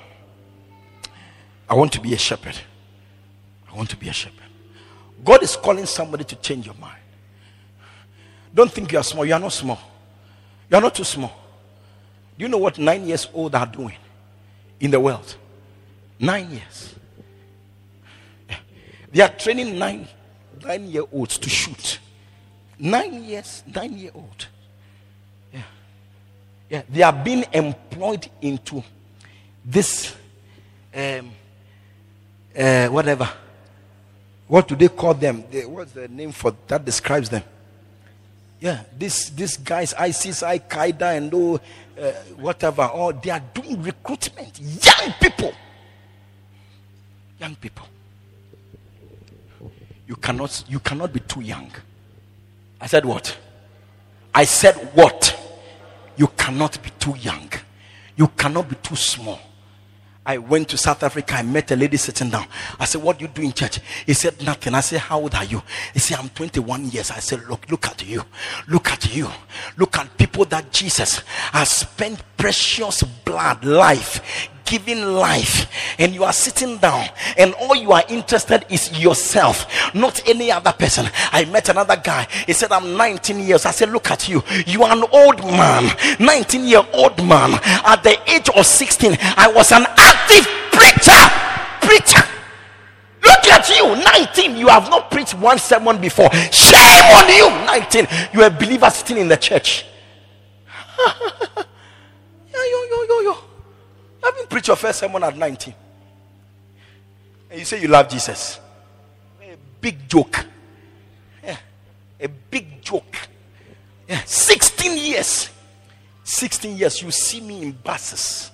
[1.70, 2.58] I want to be a shepherd.
[3.72, 4.40] I want to be a shepherd.
[5.24, 7.00] God is calling somebody to change your mind.
[8.54, 9.26] Don't think you are small.
[9.26, 9.80] You are not small.
[10.70, 11.34] You are not too small.
[12.38, 13.98] Do you know what nine years old are doing
[14.80, 15.36] in the world?
[16.20, 16.96] Nine years.
[19.12, 20.08] They are training nine,
[20.64, 22.00] nine year olds to shoot.
[22.78, 24.48] Nine years, nine year old.
[26.70, 28.84] Yeah, they are being employed into
[29.64, 30.16] this,
[30.96, 31.32] um,
[32.58, 33.30] uh, whatever.
[34.48, 35.44] What do they call them?
[35.52, 37.44] They, what's the name for that describes them?
[38.60, 41.56] Yeah, this these guys, ISIS, Al Qaeda, and all,
[42.02, 42.86] uh, whatever.
[42.86, 44.60] Or they are doing recruitment.
[44.60, 45.54] Young people.
[47.40, 47.88] Young people.
[50.08, 51.72] You cannot, you cannot be too young.
[52.80, 53.36] I said what?
[54.34, 55.45] I said what?
[56.18, 57.50] You cannot be too young.
[58.16, 59.40] You cannot be too small.
[60.26, 61.36] I went to South Africa.
[61.36, 62.48] I met a lady sitting down.
[62.80, 63.80] I said, What do you do in church?
[64.06, 64.74] He said, Nothing.
[64.74, 65.62] I said, How old are you?
[65.94, 67.12] He said, I'm 21 years.
[67.12, 68.24] I said, Look, look at you.
[68.68, 69.30] Look at you.
[69.78, 71.20] Look at people that Jesus
[71.52, 77.92] has spent precious blood, life, giving life and you are sitting down and all you
[77.92, 81.08] are interested is yourself not any other person.
[81.32, 82.28] I met another guy.
[82.46, 83.66] He said i'm 19 years.
[83.66, 84.44] I said look at you.
[84.66, 85.96] You are an old man.
[86.20, 87.60] 19 year old man.
[87.86, 91.22] At the age of 16 i was an active preacher.
[91.82, 92.36] Preacher.
[93.24, 94.58] Look at you, 19.
[94.58, 96.32] You have not preached one sermon before.
[96.52, 98.08] Shame on you, 19.
[98.34, 99.86] You are a believer sitting in the church.
[102.54, 103.38] yo, yo, yo, yo,
[104.26, 105.74] You haven't preached your first sermon at 19.
[107.52, 108.60] And you say you love Jesus.
[109.40, 110.44] A big joke.
[111.44, 111.58] Yeah.
[112.20, 113.16] A big joke.
[114.10, 114.24] Yeah.
[114.26, 115.50] 16 years.
[116.24, 117.04] 16 years.
[117.04, 118.50] You see me in buses.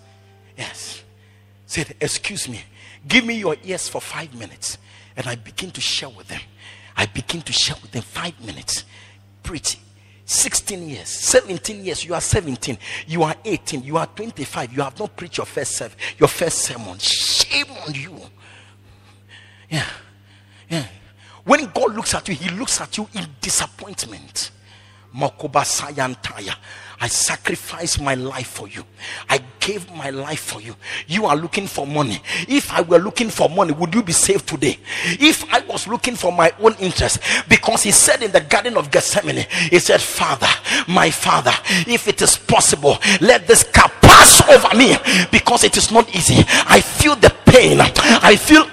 [0.57, 1.03] Yes.
[1.65, 2.61] Said, Excuse me.
[3.07, 4.77] Give me your ears for five minutes.
[5.15, 6.41] And I begin to share with them.
[6.97, 8.83] I begin to share with them five minutes.
[9.41, 9.77] Preach
[10.31, 14.97] 16 years, 17 years, you are 17, you are 18, you are 25, you have
[14.97, 16.97] not preached your first serve, your first sermon.
[16.99, 18.17] Shame on you.
[19.69, 19.85] Yeah.
[20.69, 20.85] Yeah.
[21.43, 24.51] When God looks at you, He looks at you in disappointment.
[25.13, 26.55] Mokoba Sayantaya.
[27.01, 28.85] I sacrificed my life for you.
[29.27, 30.75] I gave my life for you.
[31.07, 32.21] You are looking for money.
[32.47, 34.77] If I were looking for money, would you be saved today?
[35.05, 38.91] If I was looking for my own interest, because he said in the Garden of
[38.91, 40.47] Gethsemane, he said, Father,
[40.87, 41.53] my Father,
[41.87, 44.95] if it is possible, let this cup pass over me
[45.31, 46.43] because it is not easy.
[46.67, 47.79] I feel the pain.
[47.81, 48.67] I feel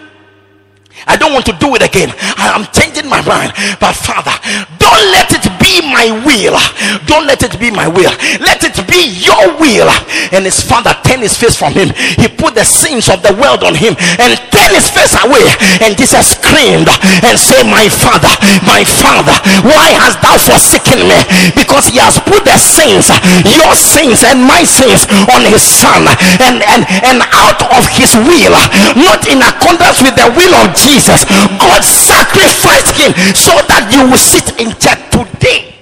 [1.07, 2.11] I don't want to do it again.
[2.37, 3.55] I am changing my mind.
[3.79, 4.35] But Father,
[4.77, 6.59] don't let it be my will.
[7.07, 8.11] Don't let it be my will.
[8.43, 9.89] Let it be your will.
[10.35, 11.95] And his father turned his face from him.
[12.19, 15.45] He put the sins of the world on him and turned his face away.
[15.85, 16.91] And Jesus screamed
[17.23, 18.33] and said, My father,
[18.65, 21.19] my father, why hast thou forsaken me?
[21.55, 23.13] Because he has put the sins,
[23.45, 26.09] your sins and my sins on his son.
[26.43, 28.57] And and and out of his will,
[28.97, 34.09] not in accordance with the will of Jesus Jesus, God sacrificed him so that you
[34.11, 35.75] will sit in church today.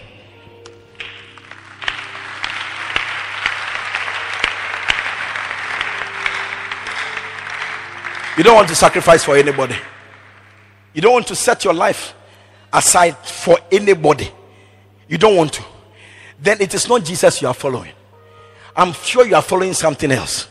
[8.36, 9.76] You don't want to sacrifice for anybody.
[10.92, 12.14] You don't want to set your life
[12.72, 14.30] aside for anybody.
[15.08, 15.64] You don't want to.
[16.38, 17.92] Then it is not Jesus you are following.
[18.74, 20.48] I'm sure you are following something else.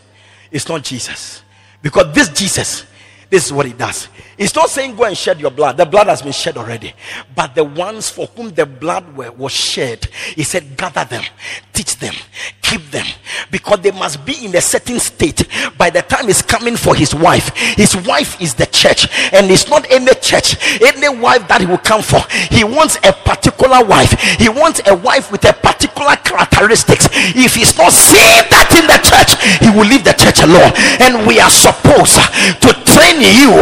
[0.49, 1.43] It's not Jesus.
[1.81, 2.85] Because this Jesus,
[3.29, 4.07] this is what he does.
[4.37, 5.77] He's not saying go and shed your blood.
[5.77, 6.93] The blood has been shed already.
[7.35, 11.23] But the ones for whom the blood were, was shed, he said, gather them,
[11.71, 12.13] teach them,
[12.61, 13.05] keep them.
[13.49, 17.15] Because they must be in a certain state by the time he's coming for his
[17.15, 17.55] wife.
[17.75, 19.07] His wife is the church.
[19.31, 22.19] And it's not any church, any wife that he will come for.
[22.53, 24.11] He wants a particular wife.
[24.37, 27.07] He wants a wife with a particular characteristics.
[27.11, 30.75] If he's not seeing that in the church, he will leave the church alone.
[30.99, 33.55] And we are supposed to train you.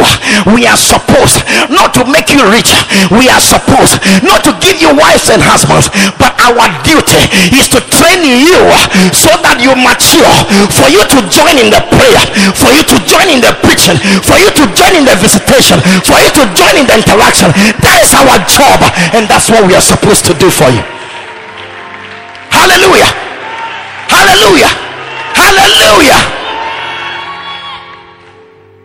[0.54, 2.72] We are supposed not to make you rich.
[3.10, 7.22] We are supposed not to give you wives and husbands, but our duty
[7.54, 8.60] is to train you
[9.14, 10.34] so that you mature.
[10.74, 12.24] For you to join in the prayer,
[12.56, 16.18] for you to join in the preaching, for you to join in the visitation, for
[16.20, 17.50] you to join in the interaction.
[17.80, 18.80] That is our job,
[19.14, 20.82] and that's what we are supposed to do for you.
[22.50, 23.10] Hallelujah!
[24.08, 24.72] Hallelujah!
[25.34, 26.22] Hallelujah!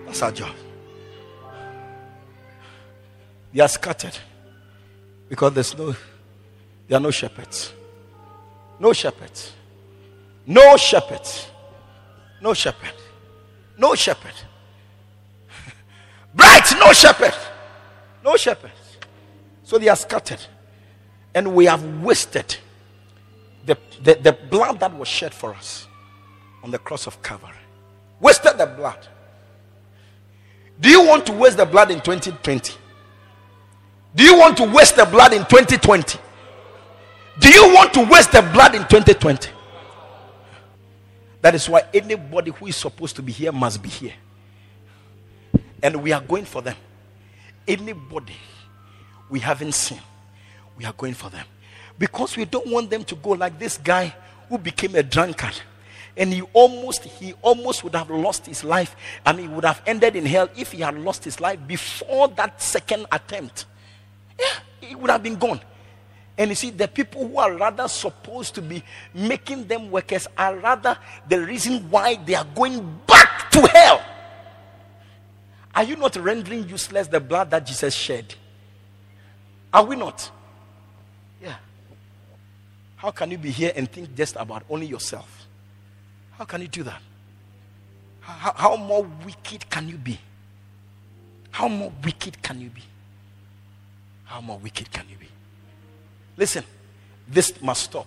[0.06, 0.59] That's our job.
[3.60, 4.17] They are scattered
[5.28, 5.93] because there's no,
[6.88, 7.74] there are no shepherds.
[8.80, 9.52] No shepherds.
[10.45, 11.50] No shepherds.
[12.41, 12.93] No shepherd.
[13.78, 14.32] No shepherd.
[16.34, 17.34] Bright, no shepherd.
[18.24, 18.72] No shepherd.
[19.63, 20.45] So they are scattered.
[21.36, 22.56] And we have wasted
[23.65, 25.86] the, the, the blood that was shed for us
[26.63, 27.52] on the cross of Calvary.
[28.22, 29.06] Wasted the blood.
[30.80, 32.79] Do you want to waste the blood in 2020?
[34.15, 36.19] Do you want to waste the blood in 2020?
[37.39, 39.52] Do you want to waste the blood in 2020?
[41.41, 44.13] That is why anybody who is supposed to be here must be here.
[45.82, 46.76] And we are going for them.
[47.67, 48.36] Anybody
[49.30, 50.02] we haven't seen,
[50.78, 51.45] we are going for them.
[51.98, 54.13] Because we don't want them to go like this guy
[54.50, 55.54] who became a drunkard.
[56.17, 58.95] And he almost, he almost would have lost his life.
[59.26, 62.28] I mean, he would have ended in hell if he had lost his life before
[62.30, 63.65] that second attempt.
[64.39, 65.60] Yeah, it would have been gone.
[66.38, 68.82] And you see, the people who are rather supposed to be
[69.13, 70.97] making them workers are rather
[71.28, 74.02] the reason why they are going back to hell.
[75.75, 78.36] Are you not rendering useless the blood that Jesus shed?
[79.73, 80.32] Are we not?
[81.41, 81.56] Yeah.
[82.95, 85.45] How can you be here and think just about only yourself?
[86.38, 87.02] How can you do that?
[88.21, 90.17] How, how more wicked can you be?
[91.52, 92.84] How more wicked can you be?
[94.30, 95.26] How more wicked can you be?
[96.38, 96.63] Listen,
[97.28, 98.06] this must stop.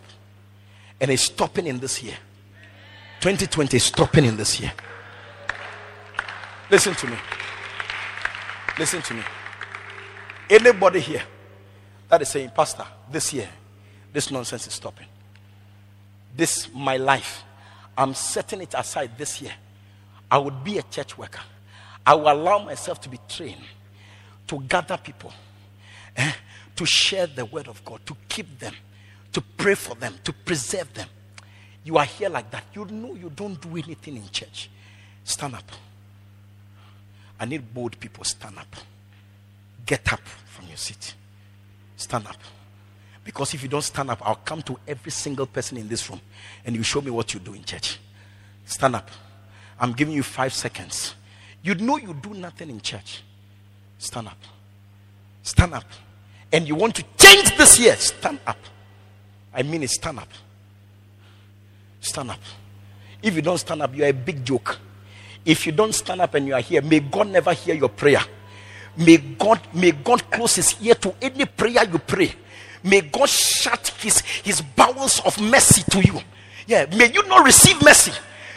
[1.01, 2.15] And it's stopping in this year.
[3.19, 4.73] 2020 is stopping in this year.
[6.71, 7.17] Listen to me.
[8.79, 9.23] Listen to me.
[10.49, 11.25] Anybody here
[12.09, 13.49] that is saying, Pastor, this year,
[14.13, 15.09] this nonsense is stopping.
[16.37, 17.43] This, my life,
[17.99, 19.55] I'm setting it aside this year.
[20.31, 21.43] I would be a church worker.
[22.07, 23.65] I will allow myself to be trained
[24.47, 25.33] to gather people
[26.17, 26.33] eh,
[26.77, 28.75] to share the word of God, to keep them,
[29.33, 31.09] to pray for them, to preserve them.
[31.85, 32.65] You are here like that.
[32.75, 34.71] You know you don't do anything in church.
[35.25, 35.71] Stand up.
[37.41, 38.25] I need bold people.
[38.25, 38.77] Stand up.
[39.85, 41.15] Get up from your seat.
[41.97, 42.37] Stand up.
[43.25, 46.21] Because if you don't stand up, I'll come to every single person in this room
[46.65, 47.99] and you show me what you do in church.
[48.65, 49.11] Stand up.
[49.79, 51.15] I'm giving you five seconds.
[51.63, 53.23] You know you do nothing in church.
[53.99, 54.39] Stand up.
[55.43, 55.85] Stand up.
[56.53, 58.59] And you want to change this year, stand up.
[59.55, 59.91] I mean it.
[59.91, 60.29] Stand up.
[62.01, 62.41] Stand up.
[63.23, 64.79] If you don't stand up, you are a big joke.
[65.45, 68.21] If you don't stand up and you are here, may God never hear your prayer.
[68.97, 72.35] May God, may God close his ear to any prayer you pray.
[72.85, 76.21] May God shut his, his bowels of mercy to you.
[76.67, 78.13] Yeah, may you not receive mercy.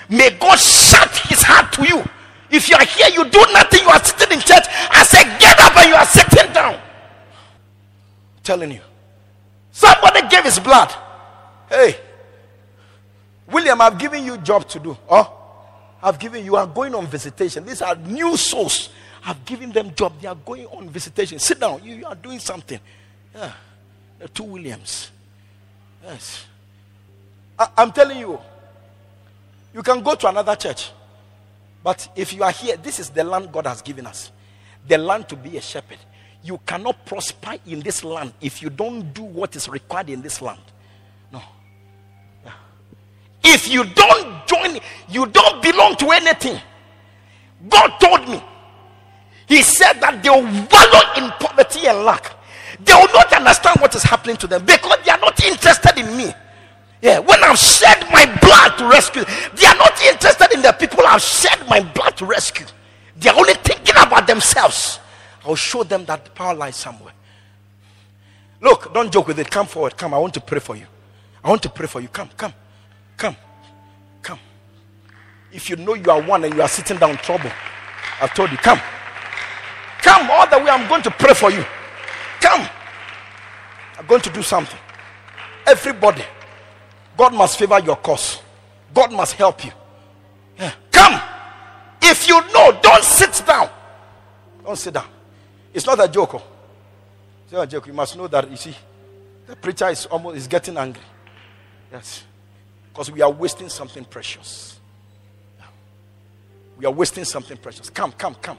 [0.10, 2.04] May God shut his heart to you.
[2.50, 4.66] If you are here, you do nothing, you are sitting in church.
[4.92, 6.76] I say, get up and you are sitting down.
[6.76, 8.82] I'm telling you.
[9.72, 10.94] Somebody gave his blood.
[11.70, 11.98] Hey,
[13.48, 14.98] William, I've given you job to do.
[15.10, 15.32] Oh,
[16.02, 17.66] I've given you are going on visitation.
[17.66, 18.90] These are new souls.
[19.26, 20.14] I've given them job.
[20.22, 21.40] They are going on visitation.
[21.40, 21.84] Sit down.
[21.84, 22.80] You, you are doing something.
[23.34, 23.52] Yeah.
[24.20, 25.12] The two Williams.
[26.04, 26.46] Yes.
[27.58, 28.40] I, I'm telling you,
[29.74, 30.92] you can go to another church.
[31.86, 34.32] But if you are here, this is the land God has given us.
[34.88, 36.00] The land to be a shepherd.
[36.44, 40.42] You cannot prosper in this land if you don't do what is required in this
[40.42, 40.64] land.
[41.32, 41.44] No.
[42.44, 42.54] Yeah.
[43.44, 44.80] If you don't join,
[45.10, 46.60] you don't belong to anything.
[47.70, 48.44] God told me.
[49.48, 52.34] He said that they will wallow in poverty and lack.
[52.84, 56.18] They will not understand what is happening to them because they are not interested in
[56.18, 56.34] me.
[57.00, 57.95] Yeah, when I've shed
[58.26, 59.24] my blood to rescue,
[59.56, 62.66] they are not interested in the people I've shed my blood to rescue.
[63.18, 65.00] They are only thinking about themselves.
[65.46, 67.14] I'll show them that the power lies somewhere.
[68.62, 69.50] Look, don't joke with it.
[69.50, 69.96] Come forward.
[69.96, 70.14] Come.
[70.14, 70.88] I want to pray for you.
[71.44, 72.08] I want to pray for you.
[72.08, 72.54] Come, come,
[73.16, 73.36] come,
[74.22, 74.40] come.
[75.52, 77.52] If you know you are one and you are sitting down trouble,
[78.20, 78.80] I've told you, come.
[80.02, 80.70] Come all the way.
[80.70, 81.64] I'm going to pray for you.
[82.42, 82.68] Come.
[83.98, 84.80] I'm going to do something.
[85.68, 86.24] Everybody,
[87.18, 88.42] God must favor your cause.
[88.94, 89.72] God must help you.
[90.58, 90.74] Yeah.
[90.92, 91.22] Come.
[92.02, 93.70] If you know, don't sit down.
[94.64, 95.08] Don't sit down.
[95.74, 96.36] It's not a joke.
[96.36, 96.44] oh.
[97.44, 97.88] It's not a joke.
[97.88, 98.76] You must know that you see,
[99.48, 101.04] the preacher is almost is getting angry.
[101.92, 102.24] Yes.
[102.92, 104.80] Because we are wasting something precious.
[106.78, 107.90] We are wasting something precious.
[107.90, 108.58] Come, come, come.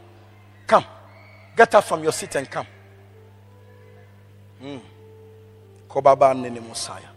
[0.66, 0.84] Come.
[1.57, 2.66] Get up from your seat and come.
[4.62, 4.80] Mm.
[5.88, 7.15] Kobaba Nene Messiah.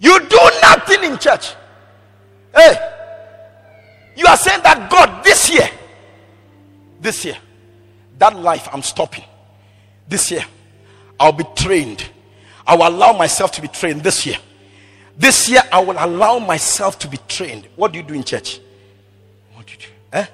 [0.00, 1.54] You do nothing in church.
[2.54, 2.74] Hey,
[4.16, 5.68] you are saying that God, this year,
[7.00, 7.36] this year,
[8.18, 9.24] that life I'm stopping.
[10.08, 10.44] This year,
[11.18, 12.08] I'll be trained.
[12.66, 14.36] I will allow myself to be trained this year.
[15.16, 17.68] This year, I will allow myself to be trained.
[17.76, 18.60] What do you do in church?
[19.54, 19.86] What do you do?
[20.12, 20.26] Eh?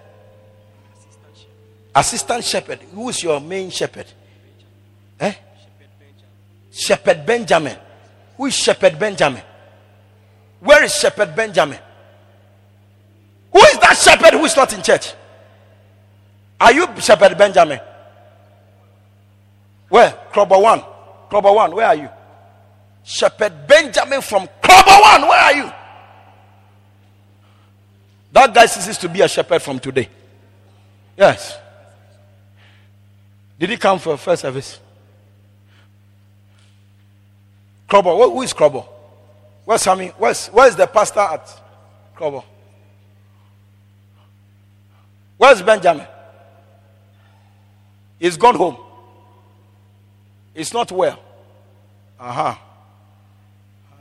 [1.95, 2.81] Assistant shepherd.
[2.93, 4.07] Who is your main shepherd?
[5.21, 5.35] Eh?
[6.73, 7.77] Shepherd Benjamin.
[8.37, 9.43] Who is Shepherd Benjamin?
[10.63, 11.79] Where is Shepherd Benjamin?
[13.53, 15.13] Who is that shepherd who is not in church?
[16.61, 17.81] Are you Shepherd Benjamin?
[19.89, 20.13] Where?
[20.33, 20.83] Clubber one.
[21.29, 21.75] Clubber one.
[21.75, 22.09] Where are you?
[23.03, 25.23] Shepherd Benjamin from Clubber one.
[25.23, 25.73] Where are you?
[28.31, 30.09] That guy ceases to be a shepherd from today.
[31.19, 31.59] Yes.
[33.59, 34.79] Did he come for first service?
[37.89, 38.11] Clubber.
[38.11, 38.85] Who is Clubber?
[39.65, 40.09] Where's Sammy?
[40.19, 41.63] Where's, where's the pastor at
[42.15, 42.43] Clubber?
[45.39, 46.07] Where's Benjamin?
[48.19, 48.77] He's gone home.
[50.55, 51.19] He's not well.
[52.19, 52.55] Uh-huh.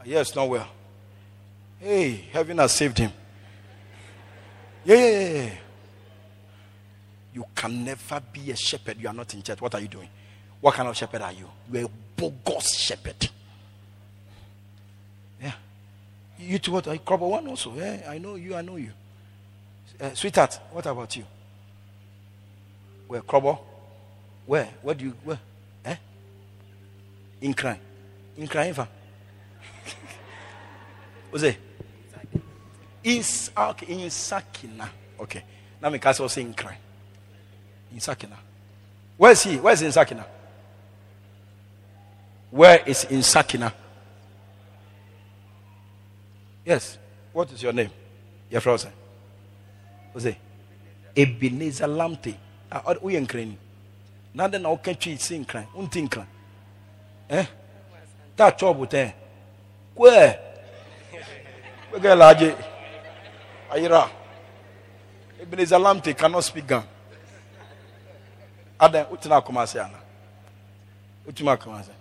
[0.05, 0.67] Yes, not well.
[1.79, 3.11] Hey, heaven has saved him.
[4.83, 5.53] Yeah, yeah, yeah, yeah.
[7.33, 8.97] You can never be a shepherd.
[8.99, 9.61] You are not in church.
[9.61, 10.09] What are you doing?
[10.59, 11.49] What kind of shepherd are you?
[11.71, 13.29] You are a bogus shepherd.
[15.41, 15.53] Yeah.
[16.41, 16.87] You two, what?
[16.87, 17.73] Are you one also?
[17.75, 18.55] Yeah, I know you.
[18.55, 18.91] I know you.
[19.99, 21.23] Uh, sweetheart, what about you?
[23.07, 23.21] Where?
[23.21, 23.57] Crabber?
[24.45, 24.69] Where?
[24.81, 25.13] Where do you?
[25.23, 25.39] Where?
[25.85, 25.95] Eh?
[27.41, 27.79] In crime.
[28.37, 28.73] In crime.
[31.29, 31.57] What's it?
[33.03, 33.23] In,
[33.57, 34.89] okay, in Sakina.
[35.19, 35.43] Okay.
[35.81, 36.77] Now, me can say in crime.
[37.91, 38.37] In Sakina.
[39.17, 39.57] Where is he?
[39.57, 40.25] Where is in Sakina?
[42.49, 43.73] Where is in Sakina?
[46.65, 46.97] Yes.
[47.33, 47.89] What is your name?
[48.49, 48.91] Your frozen.
[50.15, 50.35] It?
[51.15, 52.35] Ebenezer Lamte.
[53.01, 53.57] Uye nkrani.
[54.33, 55.65] Nada na oka twi si nkran.
[55.75, 56.25] Unti nkran.
[57.29, 57.45] Eh?
[58.35, 59.11] Ta trouble ten.
[59.95, 60.39] Kwe.
[61.93, 62.55] Wege laje.
[63.71, 64.09] Ayira.
[65.41, 66.83] Ebenezer Lamte cannot speak Gan.
[68.79, 69.97] Adan utina komase ana.
[71.27, 71.91] Utima komase.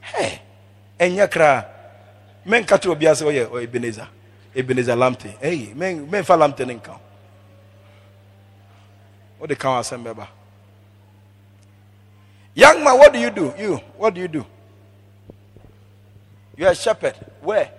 [0.00, 0.38] Hey.
[0.98, 1.71] Enya kra.
[2.44, 4.08] Men kati obi ase oye o Ebenezer.
[4.54, 5.36] Ebenezer Lamptey.
[5.40, 6.98] Hey, men men fa Lamptey ne nkan.
[9.38, 10.26] What the count assemble?
[12.54, 13.52] Young man, what do you do?
[13.58, 14.46] You, what do you do?
[16.56, 17.14] You're a shepherd.
[17.40, 17.70] Where?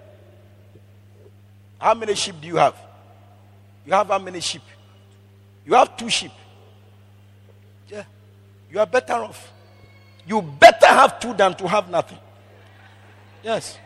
[1.79, 2.75] How many sheep do you have?
[3.85, 4.63] You have how many sheep?
[5.65, 6.31] You have two sheep.
[7.87, 8.03] Yeah.
[8.71, 9.51] You are better off.
[10.25, 12.19] You better have two than to have nothing.
[13.43, 13.77] Yes.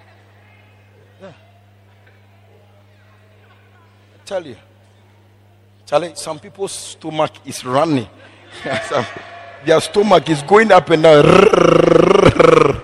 [4.28, 4.58] Tell you.
[5.86, 8.08] Charlie, some people's stomach is running.
[9.66, 11.24] their stomach is going up and down.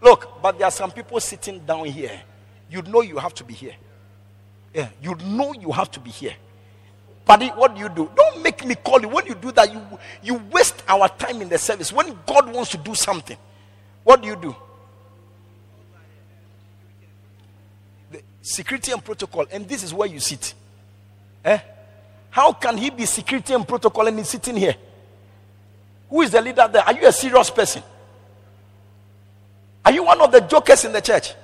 [0.00, 2.22] Look, but there are some people sitting down here.
[2.70, 3.74] You know you have to be here.
[4.72, 6.34] Yeah, you know you have to be here.
[7.26, 8.10] But what do you do?
[8.16, 9.08] Don't make me call you.
[9.08, 9.82] When you do that, you
[10.22, 11.92] you waste our time in the service.
[11.92, 13.36] When God wants to do something,
[14.02, 14.56] what do you do?
[18.10, 20.54] The security and protocol, and this is where you sit.
[21.44, 21.58] Eh?
[22.30, 24.76] How can he be security and protocol and he's sitting here?
[26.10, 26.82] Who is the leader there?
[26.82, 27.82] Are you a serious person?
[29.84, 31.34] Are you one of the jokers in the church?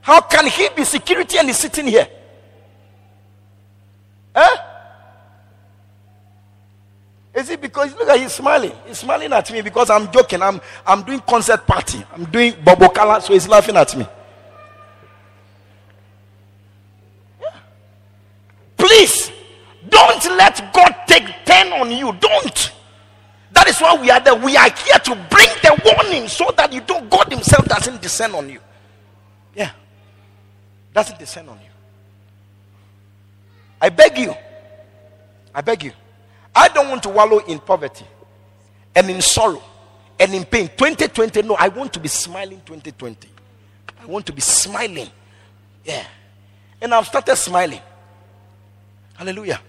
[0.00, 2.08] How can he be security and he's sitting here?
[4.34, 4.56] Eh?
[7.34, 8.72] Is it because look at he's smiling?
[8.86, 10.40] He's smiling at me because I'm joking.
[10.40, 12.02] I'm I'm doing concert party.
[12.14, 14.06] I'm doing Bobo Kala, so he's laughing at me.
[17.40, 17.52] Yeah.
[18.76, 19.30] Please
[19.88, 22.12] don't let God take 10 on you.
[22.12, 22.72] Don't.
[23.52, 24.34] That is why we are there.
[24.34, 28.34] We are here to bring the warning so that you don't, God Himself doesn't descend
[28.34, 28.60] on you.
[29.54, 29.70] Yeah.
[30.92, 31.70] Doesn't descend on you.
[33.80, 34.34] I beg you.
[35.54, 35.92] I beg you.
[36.54, 38.06] I don't want to wallow in poverty
[38.94, 39.62] and in sorrow
[40.18, 40.68] and in pain.
[40.68, 43.28] 2020, no, I want to be smiling 2020.
[44.00, 45.08] I want to be smiling.
[45.84, 46.04] Yeah.
[46.80, 47.80] And I've started smiling.
[49.14, 49.60] Hallelujah.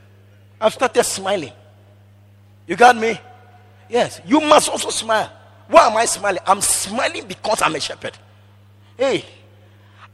[0.60, 1.54] I've started smiling.
[2.66, 3.20] You got me?
[3.90, 4.22] Yes.
[4.26, 5.32] You must also smile.
[5.68, 6.42] Why am I smiling?
[6.46, 8.18] I'm smiling because I'm a shepherd.
[8.98, 9.26] Hey,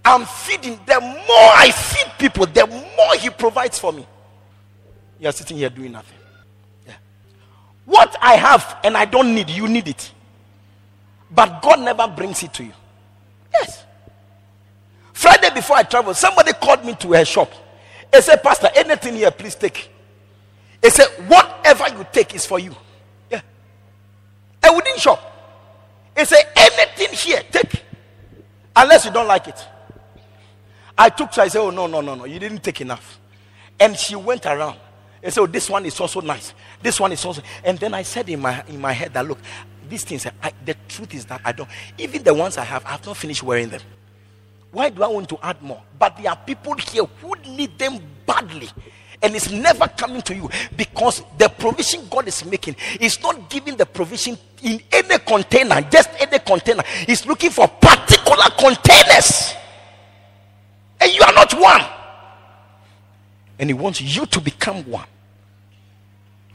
[0.04, 0.80] I'm feeding.
[0.86, 4.06] The more I feed people, the more He provides for me.
[5.20, 6.18] You're sitting here doing nothing.
[6.86, 6.96] Yeah.
[7.86, 10.12] What I have and I don't need, you need it.
[11.32, 12.74] But God never brings it to you.
[13.54, 13.84] Yes.
[15.14, 17.52] Friday before I traveled, somebody called me to her shop.
[18.14, 19.89] He said, Pastor, anything here, please take.
[20.84, 22.76] He said, Whatever you take is for you.
[23.32, 23.42] Yeah.
[24.64, 25.20] We didn't shop.
[26.16, 27.82] He said, Anything here, take.
[28.76, 29.68] Unless you don't like it.
[30.98, 32.26] I took, so I said, Oh, no, no, no, no.
[32.26, 33.20] You didn't take enough.
[33.80, 34.78] And she went around.
[35.24, 36.54] And so oh, this one is also nice.
[36.82, 37.42] This one is also.
[37.64, 39.40] And then I said in my in my head that look,
[39.88, 40.26] these things.
[40.26, 41.70] I, the truth is that I don't.
[41.98, 43.80] Even the ones I have, I have not finished wearing them.
[44.72, 45.82] Why do I want to add more?
[45.98, 48.70] But there are people here who need them badly.
[49.24, 53.78] And it's never coming to you because the provision God is making is not giving
[53.78, 56.84] the provision in any container, just any container.
[57.08, 59.54] He's looking for particular containers.
[61.00, 61.82] And you are not one.
[63.60, 65.08] And He wants you to become one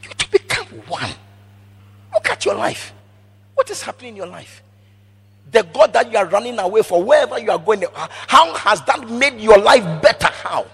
[0.03, 1.09] You to become one.
[2.13, 2.93] Look at your life.
[3.55, 4.61] What is happening in your life?
[5.51, 9.09] The God that you are running away for, wherever you are going, how has that
[9.09, 10.27] made your life better?
[10.27, 10.67] How?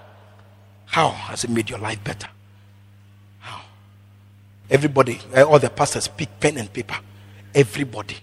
[0.86, 2.28] How has it made your life better?
[3.40, 3.62] How?
[4.70, 6.98] Everybody, eh, all the pastors, pick pen and paper.
[7.54, 8.18] Everybody.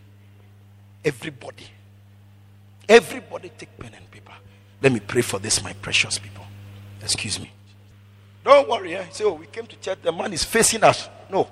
[1.04, 1.66] Everybody.
[2.88, 4.32] Everybody take pen and paper.
[4.80, 6.44] Let me pray for this, my precious people.
[7.02, 7.50] Excuse me.
[8.44, 8.96] Don't worry.
[8.96, 9.04] Eh?
[9.10, 9.98] Say, oh, we came to church.
[10.02, 11.08] The man is facing us.
[11.30, 11.48] No,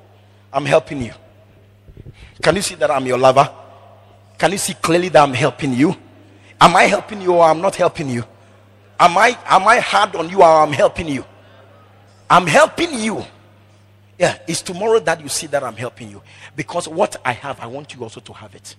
[0.53, 1.13] I'm helping you.
[2.43, 3.49] Can you see that I'm your lover?
[4.39, 5.95] Can you see clearly that I'm helping you?
[6.61, 8.25] Am I helping you or I'm not helping you?
[9.01, 11.25] Am I am I hard on you or I'm helping you?
[12.29, 13.25] I'm helping you.
[14.19, 16.23] Yeah, it's tomorrow that you see that I'm helping you.
[16.55, 18.77] Because what I have, I want you also to have it.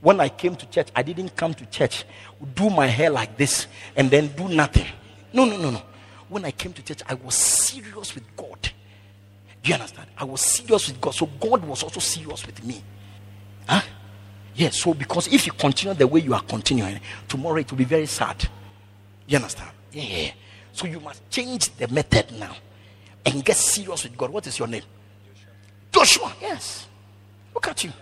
[0.00, 2.04] When I came to church, I didn't come to church,
[2.54, 4.86] do my hair like this, and then do nothing.
[5.32, 5.82] No, no, no, no
[6.28, 8.70] when I came to church, I was serious with God.
[9.62, 10.08] Do you understand?
[10.16, 11.14] I was serious with God.
[11.14, 12.82] So God was also serious with me.
[13.68, 13.82] Huh?
[14.54, 17.84] Yes, so because if you continue the way you are continuing, tomorrow it will be
[17.84, 18.48] very sad.
[19.26, 19.70] You understand?
[19.92, 20.30] Yeah.
[20.72, 22.54] So you must change the method now
[23.24, 24.30] and get serious with God.
[24.30, 24.82] What is your name?
[25.90, 26.32] Joshua.
[26.40, 26.86] Yes.
[27.54, 27.92] Look at you.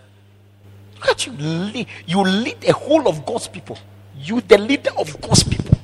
[0.95, 1.85] Look at you.
[2.05, 3.77] You lead a whole of God's people.
[4.17, 5.77] You, the leader of God's people.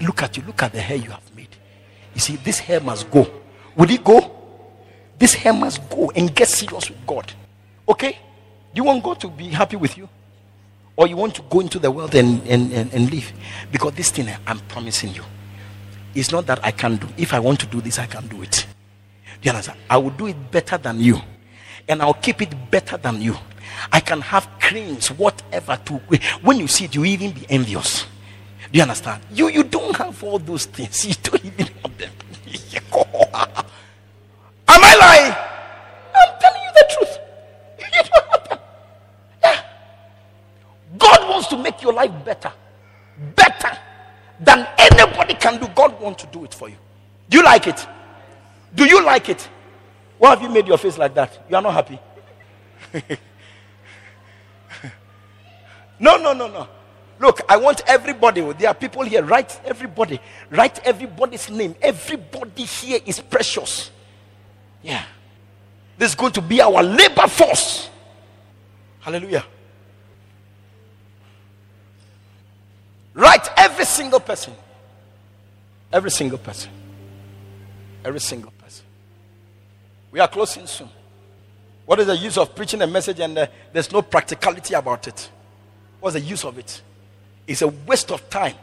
[0.00, 0.42] Look at you.
[0.46, 1.48] Look at the hair you have made.
[2.14, 3.26] you see, this hair must go.
[3.76, 4.30] Will it go?
[5.18, 7.32] This hair must go and get serious with God.
[7.88, 8.12] Okay?
[8.12, 10.08] Do you want God to be happy with you?
[10.96, 13.32] Or you want to go into the world and, and, and, and live?
[13.72, 15.24] Because this thing I'm promising you.
[16.14, 17.08] It's not that I can do.
[17.16, 18.66] If I want to do this, I can do it.
[19.40, 19.78] Do you understand?
[19.90, 21.20] I will do it better than you.
[21.88, 23.36] And I'll keep it better than you.
[23.92, 25.76] I can have creams, whatever.
[25.86, 25.94] To
[26.42, 28.06] when you see it, you even be envious.
[28.72, 29.22] Do you understand?
[29.32, 31.04] You you don't have all those things.
[31.08, 32.12] You don't even have them.
[34.68, 35.34] Am I lying?
[36.14, 37.18] I'm telling you the truth.
[37.78, 38.58] You don't have them.
[39.42, 39.60] Yeah.
[40.98, 42.52] God wants to make your life better,
[43.36, 43.78] better
[44.40, 45.68] than anybody can do.
[45.68, 46.76] God wants to do it for you.
[47.28, 47.86] Do you like it?
[48.74, 49.48] Do you like it?
[50.18, 51.44] Why have you made your face like that?
[51.48, 51.98] You are not happy.
[56.00, 56.68] no, no, no, no.
[57.20, 58.40] Look, I want everybody.
[58.40, 59.22] There are people here.
[59.22, 60.20] Write everybody.
[60.50, 61.76] Write everybody's name.
[61.80, 63.90] Everybody here is precious.
[64.82, 65.04] Yeah.
[65.96, 67.88] This is going to be our labor force.
[69.00, 69.44] Hallelujah.
[73.14, 74.54] Write every single person.
[75.92, 76.70] Every single person.
[78.04, 78.84] Every single person.
[80.10, 80.88] We are closing soon.
[81.86, 85.30] What is the use of preaching a message and uh, there's no practicality about it?
[86.00, 86.82] What's the use of it?
[87.46, 88.56] It's a waste of time.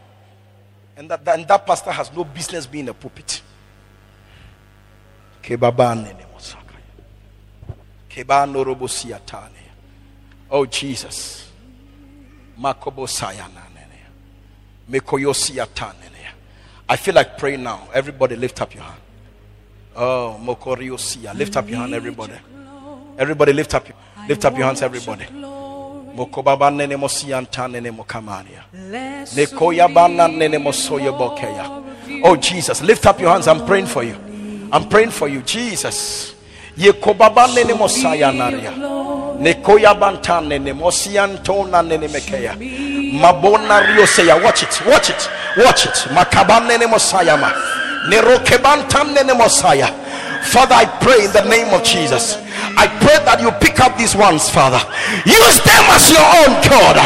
[0.97, 3.41] And that, that, and that pastor has no business being a pulpit.
[10.49, 11.49] Oh Jesus.
[16.89, 17.88] I feel like praying now.
[17.94, 19.00] Everybody lift up your hand.
[19.96, 21.34] Oh, Mokoriosia.
[21.34, 22.34] Lift up your hand, everybody.
[23.18, 25.26] Everybody lift up your lift up your hands, everybody.
[25.26, 28.64] Mokobaba nene mosianta nene mokamania.
[28.74, 32.24] Nekoya bana nene mosoya bokeya.
[32.24, 33.48] Oh Jesus, lift up your hands.
[33.48, 34.16] I'm praying for you.
[34.72, 36.36] I'm praying for you, Jesus.
[36.78, 38.72] Yekobaba nene mosaya naria.
[39.42, 42.56] Nekoya bantane ne mosiantona ne mekeya.
[43.22, 44.36] Mabona rioseya.
[44.44, 46.08] Watch it, watch it, watch it.
[46.14, 47.52] Makabane ne mosayama.
[48.10, 49.89] Nerokebantane ne mosaya.
[50.42, 52.42] Father, I pray in the name of Jesus.
[52.76, 54.82] I pray that you pick up these ones, Father.
[55.24, 56.98] Use them as your own God.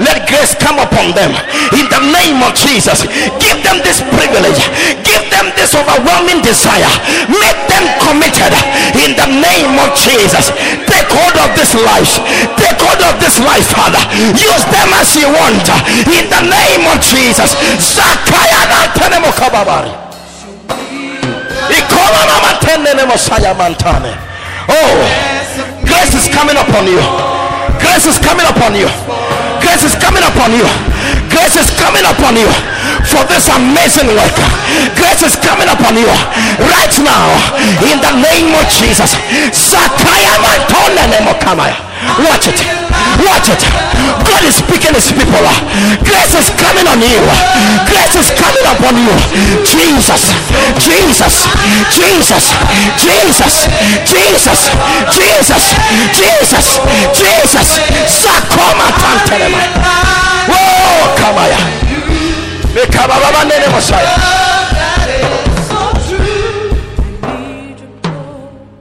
[0.00, 1.34] Let grace come upon them
[1.74, 3.04] in the name of Jesus.
[3.42, 4.60] Give them this privilege,
[5.02, 6.88] give them this overwhelming desire.
[7.28, 8.52] Make them committed
[9.02, 10.54] in the name of Jesus.
[10.86, 12.18] Take hold of this life,
[12.56, 14.02] take hold of this life, Father.
[14.34, 15.66] Use them as you want
[16.10, 17.54] in the name of Jesus.
[17.80, 18.64] Zakaya
[24.68, 24.96] Oh,
[25.84, 27.00] grace is coming upon you.
[27.80, 28.88] Grace is coming upon you.
[29.60, 30.66] Grace is coming upon you.
[31.32, 32.48] Grace is coming upon you
[33.08, 34.36] for this amazing work.
[34.96, 36.08] Grace is coming upon you
[36.60, 37.26] right now
[37.90, 39.16] in the name of Jesus.
[39.52, 40.34] Sakaya
[42.26, 42.60] Watch it.
[43.24, 43.62] Watch it.
[44.24, 45.44] God is speaking his people.
[46.04, 47.20] Grace is coming on you.
[47.88, 49.14] Grace is coming upon you.
[49.64, 50.30] Jesus.
[50.78, 51.34] Jesus.
[51.94, 52.44] Jesus.
[53.00, 53.54] Jesus.
[54.04, 54.60] Jesus.
[55.16, 55.64] Jesus.
[56.12, 56.66] Jesus.
[57.14, 57.68] Jesus.
[58.08, 59.58] Sakoma tantelema.
[60.48, 61.58] Whoa, kamaya.
[62.74, 63.64] Mekababa nene.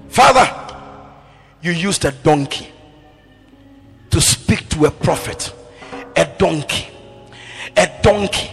[0.10, 0.48] Father,
[1.64, 2.73] you used a donkey
[4.14, 5.52] to speak to a prophet,
[6.16, 6.86] a donkey,
[7.76, 8.48] a donkey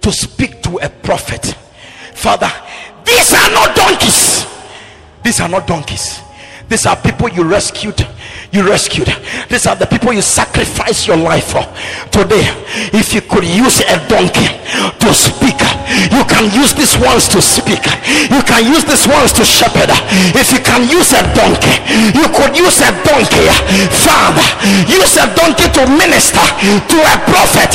[0.00, 1.54] to speak to a prophet.
[2.12, 2.50] Father,
[3.04, 4.44] these are not donkeys.
[5.22, 6.18] These are not donkeys.
[6.68, 8.04] These are people you rescued
[8.52, 9.08] you rescued.
[9.48, 11.62] These are the people you sacrifice your life for.
[12.10, 12.42] Today,
[12.90, 14.50] if you could use a donkey
[14.98, 15.58] to speak,
[16.10, 17.82] you can use these ones to speak.
[18.30, 19.90] You can use these ones to shepherd.
[20.34, 21.78] If you can use a donkey,
[22.14, 23.46] you could use a donkey.
[24.02, 24.46] Father,
[24.86, 27.70] use a donkey to minister to a prophet.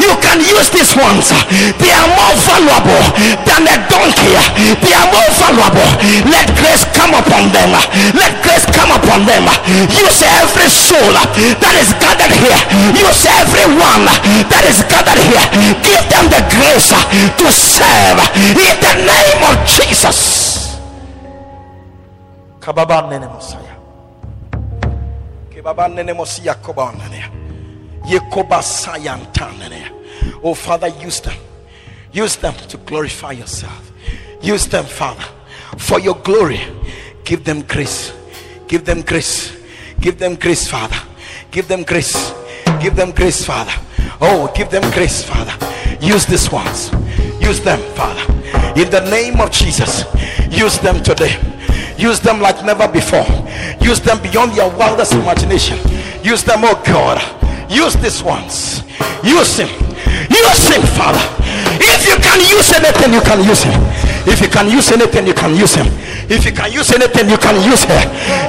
[0.00, 1.32] You can use these ones.
[1.80, 3.04] They are more valuable
[3.48, 4.36] than a donkey.
[4.84, 5.88] They are more valuable.
[6.28, 7.72] Let grace come upon them.
[8.12, 9.44] Let grace come upon them.
[9.92, 12.60] Use use every soul that is gathered here
[12.98, 14.02] use everyone
[14.50, 15.46] that is gathered here
[15.86, 16.90] give them the grace
[17.38, 20.78] to serve in the name of jesus.
[30.42, 31.36] Oh father use them.
[32.12, 33.92] Use them to glorify yourself.
[34.40, 35.24] Use them father
[35.76, 36.60] for your glory.
[37.24, 38.12] Give them grace.
[38.66, 39.57] Give them grace
[40.00, 40.96] Give them grace, Father.
[41.50, 42.32] Give them grace.
[42.80, 43.72] Give them grace, Father.
[44.20, 45.54] Oh, give them grace, Father.
[46.00, 46.92] Use these ones.
[47.40, 48.22] Use them, Father.
[48.80, 50.04] In the name of Jesus,
[50.50, 51.36] use them today.
[51.98, 53.26] Use them like never before.
[53.80, 55.78] Use them beyond your wildest imagination.
[56.22, 57.18] Use them, oh God.
[57.70, 58.82] Use these ones.
[59.24, 59.68] Use him.
[60.30, 61.24] Use him, Father.
[61.82, 64.07] If you can use anything, you can use him.
[64.28, 65.88] If you can use anything, you can use him.
[66.28, 68.02] If you can use anything, you can use her.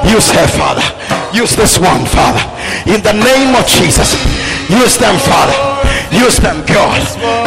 [0.04, 0.84] Use her, Father.
[1.32, 2.44] Use this one, Father.
[2.86, 4.20] In the name of Jesus.
[4.68, 5.56] Use them, Father.
[6.12, 7.00] Use them, God.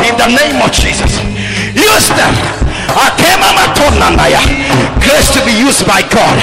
[0.09, 1.13] In the name of Jesus.
[1.77, 2.35] Use them.
[5.01, 6.37] Grace to be used by God.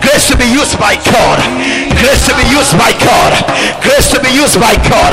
[0.00, 1.38] Grace to be used by God.
[2.00, 3.32] Grace to be used by God.
[3.82, 5.12] Grace to be used by God.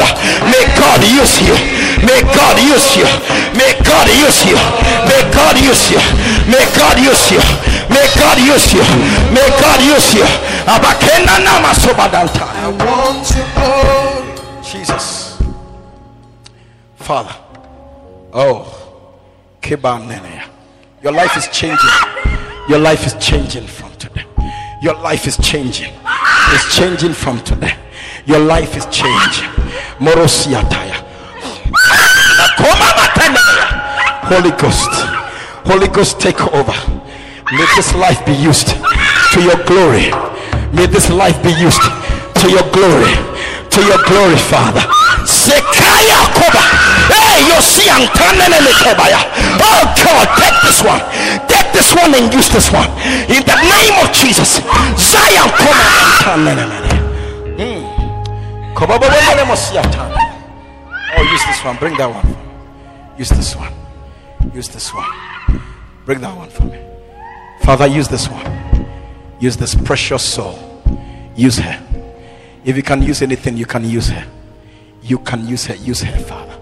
[0.50, 1.56] May God use you.
[2.04, 3.08] May God use you.
[3.56, 4.56] May God use you.
[5.08, 6.00] May God use you.
[6.52, 7.42] May God use you.
[7.90, 8.84] May God use you.
[9.32, 10.26] May God use you.
[10.68, 12.44] Abakena nama sobadanta.
[12.44, 14.62] I want to glory.
[14.64, 15.42] Jesus.
[16.96, 17.36] Father.
[18.34, 18.68] Oh.
[19.62, 20.44] Kibanene.
[21.02, 21.90] Your life is changing.
[22.70, 24.26] Your life is changing from today.
[24.82, 25.94] Your life is changing.
[26.52, 27.76] It's changing from today.
[28.26, 29.50] Your life is changing.
[30.00, 31.03] Morosiataya.
[34.34, 34.90] Holy Ghost.
[35.66, 36.74] Holy Ghost take over.
[37.52, 38.68] May this life be used
[39.34, 40.10] to your glory.
[40.74, 41.82] May this life be used
[42.42, 43.14] to your glory.
[43.70, 44.82] To your glory, Father.
[46.34, 46.64] Koba.
[47.14, 47.90] Hey, you see
[49.62, 51.02] Oh God, take this one.
[51.48, 52.90] Take this one and use this one.
[53.30, 54.62] In the name of Jesus.
[54.98, 55.86] Zion Koba.
[57.58, 57.86] Hmm.
[59.46, 60.10] Mosiata.
[61.18, 61.78] Oh, use this one.
[61.78, 62.43] Bring that one.
[63.18, 63.74] Use this one.
[64.54, 65.10] Use this one.
[66.06, 66.80] Bring that one for me.
[67.62, 68.88] Father, use this one.
[69.40, 70.58] Use this precious soul.
[71.36, 71.80] Use her.
[72.66, 74.26] If you can use anything, you can use her.
[75.02, 75.76] You can use her.
[75.76, 76.58] Use her, Father.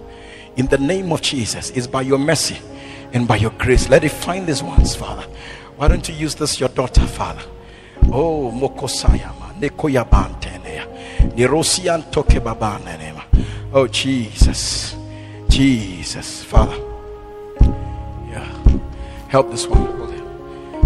[0.56, 2.58] In the name of Jesus, it's by your mercy
[3.12, 3.88] and by your grace.
[3.88, 5.22] Let it find these ones, Father.
[5.76, 7.42] Why don't you use this, your daughter, Father?
[8.12, 13.24] Oh, Mokosayama, Nekoyabantenea, Nirosian Tokebabanenema.
[13.72, 14.96] Oh, Jesus.
[15.52, 16.78] Jesus, Father.
[18.26, 18.48] Yeah.
[19.28, 19.84] Help this one.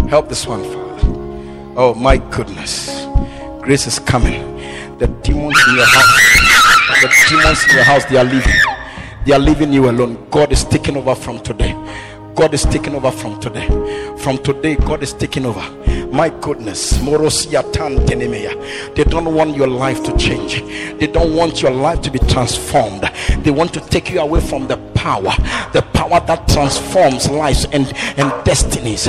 [0.09, 0.99] Help this one, Father.
[1.77, 3.05] Oh, my goodness.
[3.61, 4.57] Grace is coming.
[4.97, 8.55] The demons in your house, the demons in your house, they are leaving.
[9.25, 10.27] They are leaving you alone.
[10.29, 11.71] God is taking over from today.
[12.35, 13.67] God is taking over from today.
[14.17, 15.61] From today, God is taking over.
[16.17, 16.97] My goodness.
[16.97, 17.03] They
[19.03, 20.63] don't want your life to change.
[20.99, 23.03] They don't want your life to be transformed.
[23.43, 25.29] They want to take you away from the power,
[25.73, 29.07] the power that transforms lives and, and destinies.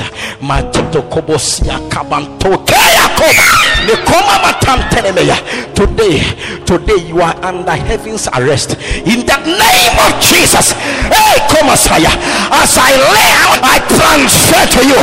[4.93, 5.73] Tenemeya.
[5.73, 6.19] Today,
[6.65, 8.75] today you are under heaven's arrest.
[8.77, 10.73] In the name of Jesus.
[11.11, 12.13] Hey, come Messiah.
[12.51, 14.99] As I lay out, I transfer to you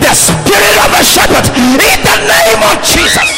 [0.00, 1.46] the spirit of a shepherd.
[1.56, 3.28] In the name of Jesus.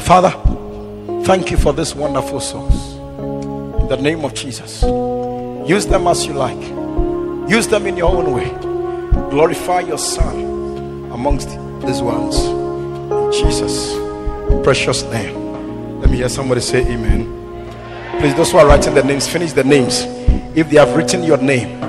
[0.00, 0.30] Father,
[1.24, 2.94] thank you for this wonderful souls.
[3.82, 4.82] In the name of Jesus.
[5.68, 6.60] Use them as you like.
[7.50, 8.50] Use them in your own way.
[9.30, 11.48] Glorify your Son amongst
[11.84, 12.36] these ones.
[13.36, 13.94] Jesus'
[14.64, 16.00] precious name.
[16.00, 17.30] Let me hear somebody say amen.
[18.20, 20.02] Please, those who are writing the names, finish the names.
[20.56, 21.82] If they have written your name,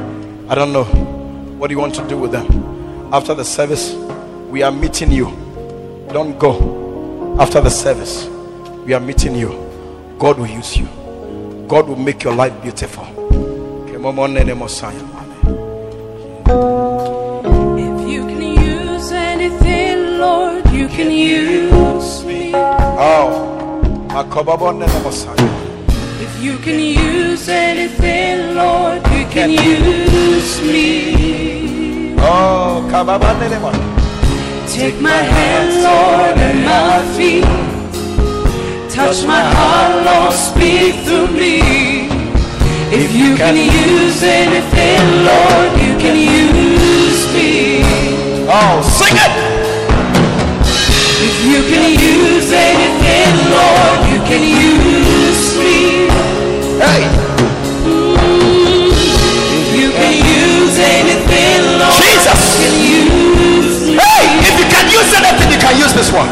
[0.50, 3.14] I don't know what do you want to do with them.
[3.14, 3.94] After the service,
[4.50, 5.26] we are meeting you.
[6.12, 7.38] Don't go.
[7.40, 8.26] After the service,
[8.86, 9.50] we are meeting you.
[10.20, 10.88] God will use you.
[11.68, 13.06] God will make your life beautiful.
[19.46, 22.52] Anything, Lord, you can use me.
[22.56, 23.30] Oh,
[26.26, 32.16] If you can use anything, Lord, you can use me.
[32.18, 32.88] Oh.
[34.68, 37.46] Take my hand, Lord, and my feet.
[38.90, 41.56] Touch my heart, Lord, speak through me.
[43.02, 47.75] If you can use anything, Lord, you can use me.
[48.48, 49.34] Oh, sing it.
[51.26, 56.06] If you can use anything, Lord, you can use me.
[56.78, 57.10] Hey,
[59.56, 62.38] If you can use anything, Lord, Jesus.
[62.38, 63.98] you can use me.
[63.98, 66.30] hey, if you can use anything, you can use this one.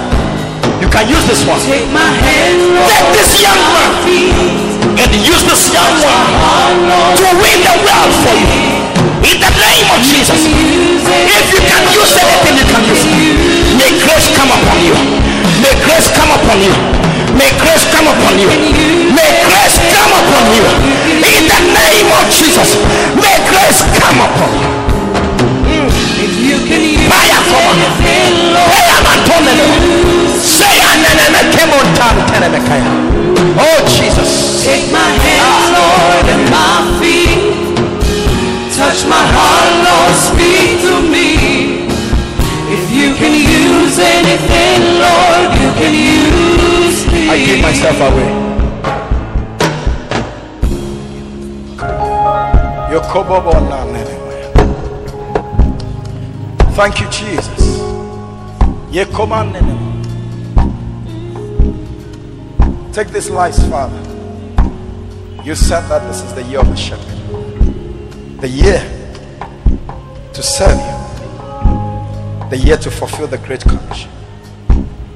[0.82, 1.60] You can use this one.
[1.66, 3.58] Take my hand, Lord, Take this young
[4.06, 4.73] feet.
[4.84, 8.52] And use this young one to win the world for you.
[9.24, 10.44] In the name of Jesus.
[10.44, 13.16] If you can use anything, you can use it.
[13.80, 14.96] May grace come upon you.
[15.64, 16.76] May grace come upon you.
[17.32, 18.52] May grace come upon you.
[19.16, 20.66] May grace come upon you.
[21.16, 22.76] In the name of Jesus.
[23.16, 24.70] May grace come upon you.
[26.20, 27.14] If you can use
[33.56, 34.64] Oh Jesus.
[34.66, 37.54] Take my hands, Lord, and my feet.
[38.74, 41.86] Touch my heart, Lord, speak to me.
[42.74, 47.30] If you can use anything, Lord, you can use me.
[47.30, 48.44] I give myself away.
[56.76, 57.84] Thank you, Jesus.
[62.94, 63.98] Take this life, Father.
[65.44, 67.18] You said that this is the year of the shepherd.
[68.40, 68.80] The year
[70.32, 72.50] to serve you.
[72.52, 74.12] The year to fulfill the great commission.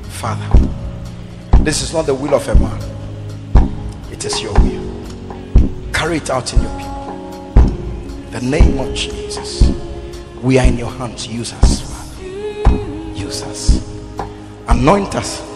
[0.09, 0.49] Father,
[1.59, 2.81] this is not the will of a man,
[4.11, 5.91] it is your will.
[5.93, 7.61] Carry it out in your people.
[8.31, 9.71] The name of Jesus,
[10.41, 11.27] we are in your hands.
[11.27, 12.73] Use us, Father.
[13.13, 13.87] Use us.
[14.67, 15.46] Anoint us.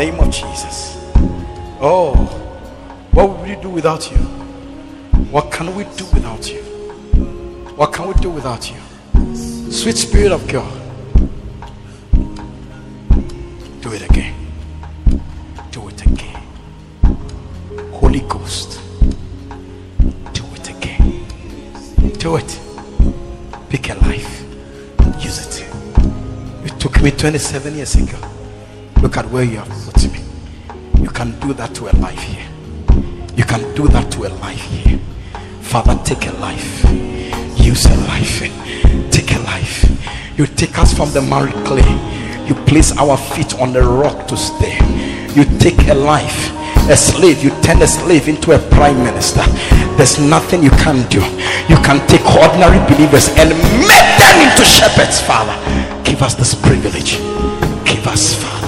[0.00, 0.96] Name of Jesus.
[1.78, 2.14] Oh,
[3.12, 4.16] what would we do without you?
[5.30, 6.62] What can we do without you?
[7.76, 8.80] What can we do without you?
[9.70, 10.72] Sweet Spirit of God.
[13.82, 14.34] Do it again.
[15.70, 16.42] Do it again.
[17.92, 18.80] Holy Ghost.
[20.32, 21.28] Do it again.
[22.18, 22.58] Do it.
[23.68, 24.44] Pick a life.
[25.00, 25.68] And use it.
[26.64, 28.39] It took me 27 years ago.
[29.02, 30.20] Look at where you have put me.
[31.02, 32.46] You can do that to a life here.
[33.34, 34.98] You can do that to a life here.
[35.62, 36.84] Father, take a life.
[37.58, 38.40] Use a life.
[39.10, 39.88] Take a life.
[40.36, 41.88] You take us from the married clay.
[42.46, 44.76] You place our feet on the rock to stay.
[45.34, 46.52] You take a life.
[46.90, 49.42] A slave, you turn a slave into a prime minister.
[49.96, 51.20] There's nothing you can do.
[51.72, 53.48] You can take ordinary believers and
[53.88, 55.56] make them into shepherds, Father.
[56.04, 57.16] Give us this privilege.
[57.86, 58.59] Give us, Father.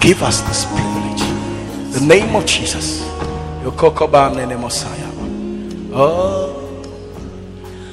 [0.00, 1.22] Give us this privilege.
[1.92, 3.04] The name of Jesus.
[3.62, 5.10] Your Kokoban and the Messiah.
[5.92, 6.52] Oh,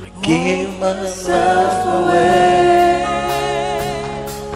[0.04, 3.06] I give myself away.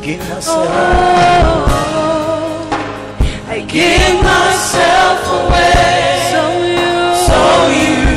[0.02, 0.68] Give myself.
[0.68, 1.68] Away.
[3.50, 3.68] I oh.
[3.68, 5.88] give myself away.
[7.28, 8.08] So you,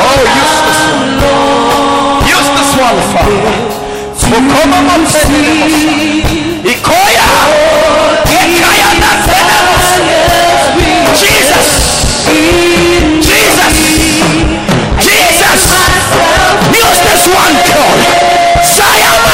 [0.05, 1.11] Oh, use this one.
[2.28, 3.92] Use this one, Father.
[4.34, 5.91] Mukoma Matendenemosa.
[6.71, 7.27] Ikoya.
[11.21, 11.67] Jesus.
[13.21, 13.75] Jesus.
[15.05, 15.61] Jesus.
[16.73, 17.99] Use this one, God.
[18.65, 19.32] Sayama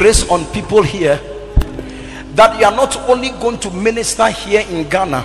[0.00, 1.20] grace on people here
[2.32, 5.20] that you are not only going to minister here in Ghana,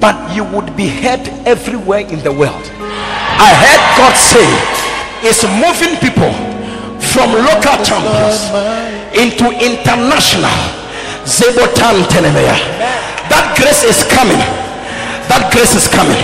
[0.00, 2.64] but you would be heard everywhere in the world.
[2.72, 4.48] I heard God say,
[5.28, 6.32] it's moving people
[7.12, 8.48] from local champions
[9.12, 10.56] into international.
[11.28, 12.56] Zebotan Tenemeya.
[13.28, 14.40] That grace is coming.
[15.28, 16.16] That grace is coming.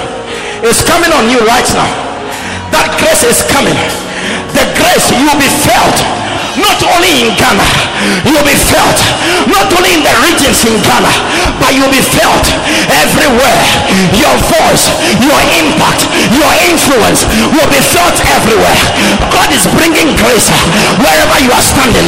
[0.65, 1.91] It's coming on you right now.
[2.73, 3.77] That grace is coming.
[4.57, 6.22] The grace you will be felt
[6.59, 7.69] not only in Ghana,
[8.29, 8.99] you'll be felt.
[9.49, 11.13] Not only in the regions in Ghana,
[11.59, 12.45] but you'll be felt
[12.89, 13.61] everywhere.
[14.17, 14.85] Your voice,
[15.23, 18.77] your impact, your influence will be felt everywhere.
[19.33, 20.49] God is bringing grace
[21.01, 22.07] wherever you are standing.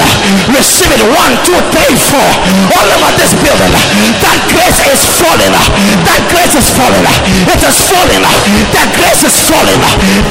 [0.52, 1.02] Receive it.
[1.04, 2.30] One, two, three, four.
[2.74, 3.72] All over this building.
[4.20, 5.52] That grace is falling.
[6.04, 7.04] That grace is falling.
[7.48, 8.24] It is falling.
[8.72, 9.80] That grace is falling.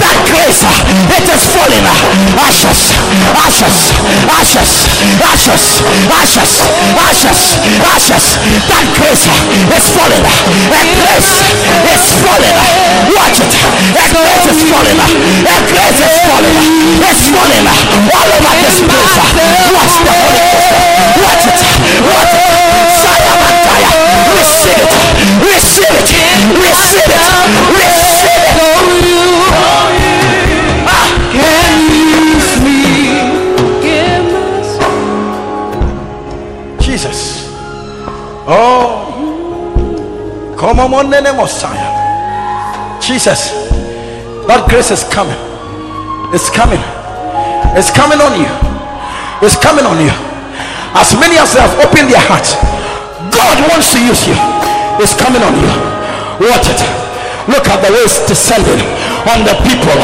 [0.01, 0.61] That grace,
[1.17, 1.85] it is falling.
[2.39, 2.93] Ashes,
[3.45, 3.77] ashes,
[4.27, 4.71] ashes,
[5.19, 5.63] ashes,
[6.11, 6.51] ashes,
[6.97, 7.39] ashes,
[7.93, 8.25] ashes.
[8.69, 10.23] That grace is falling.
[10.71, 11.31] That grace
[11.93, 12.57] is falling.
[13.15, 13.53] Watch it.
[13.95, 14.99] That grace is falling.
[14.99, 15.07] Uh,
[15.47, 16.57] that grace is falling.
[16.57, 17.65] Uh, it's falling
[18.11, 19.13] all over this place.
[19.73, 20.69] Watch the Holy Ghost.
[21.23, 21.59] Watch it.
[22.03, 22.47] Watch it.
[23.03, 23.91] Sayamantaya.
[24.35, 24.93] Receive it.
[25.43, 26.09] Receive it.
[26.59, 27.23] Receive it.
[27.71, 28.57] Receive it.
[29.53, 30.22] Ah.
[38.45, 39.13] Oh.
[40.57, 42.99] Come on, name Messiah.
[43.01, 43.51] Jesus.
[44.47, 45.39] That grace is coming.
[46.33, 46.81] It's coming.
[47.77, 48.47] It's coming on you.
[49.41, 50.11] It's coming on you.
[50.95, 52.47] As many as have opened their heart,
[53.31, 54.35] God wants to use you.
[54.99, 55.67] It's coming on you.
[56.47, 57.02] Watch it.
[57.47, 58.79] Look at the way descending
[59.27, 59.99] on the people.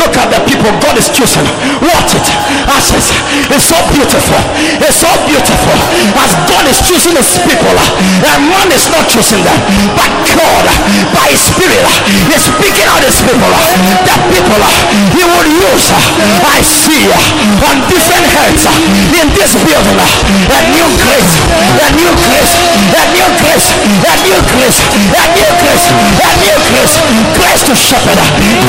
[0.00, 1.44] Look at the people God is choosing.
[1.82, 2.26] Watch it.
[2.70, 3.12] Ashes.
[3.50, 4.40] It's so beautiful.
[4.80, 5.76] It's so beautiful.
[6.16, 7.76] As God is choosing his people,
[8.24, 9.58] and man is not choosing them,
[9.98, 10.64] but God,
[11.12, 11.84] by his spirit,
[12.32, 13.50] is speaking out his people.
[14.06, 14.60] The people
[15.12, 15.86] he will use.
[16.40, 17.10] I see
[17.66, 18.62] on different heads
[19.20, 22.52] in this building a new grace, a new grace,
[22.94, 23.68] a new grace,
[24.00, 28.18] a new grace, a new grace, a new grace, grace to shepherd,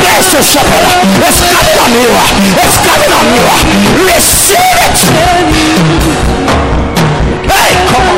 [0.01, 0.85] grace to shepherd.
[1.21, 2.09] It's coming on you.
[2.57, 3.45] It's coming on you.
[4.09, 4.97] Receive it.
[7.45, 8.17] Hey, come on.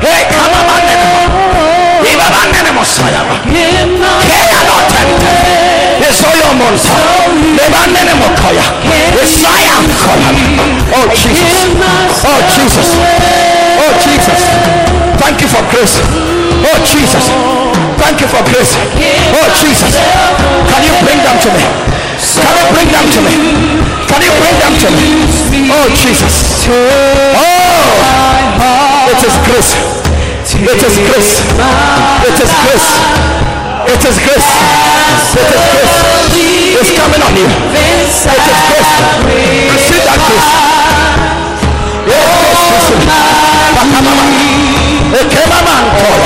[0.00, 1.12] Hey, come on, nene.
[2.06, 3.24] Iba man nene Messiah.
[4.24, 5.36] Kaya no tente.
[6.00, 6.96] It's all your monster.
[18.16, 18.72] Thank you for grace.
[19.36, 19.92] Oh Jesus.
[19.92, 21.60] Can you bring them to me?
[22.16, 23.36] Can you bring them to me?
[24.08, 25.68] Can you bring them to me?
[25.68, 26.64] Oh Jesus.
[26.64, 27.52] Oh,
[29.12, 29.76] it is grace.
[30.48, 31.44] It is grace.
[32.24, 32.88] It is grace.
[33.84, 34.48] It is grace.
[35.36, 35.92] It is grace.
[36.72, 37.44] It's coming on you.
[37.52, 38.96] It is grace.
[39.76, 40.48] Receive that grace.
[42.08, 43.12] Oh, yes, receive it.
[43.76, 44.24] Bakamama.
[45.20, 46.25] Ekemama nkolo.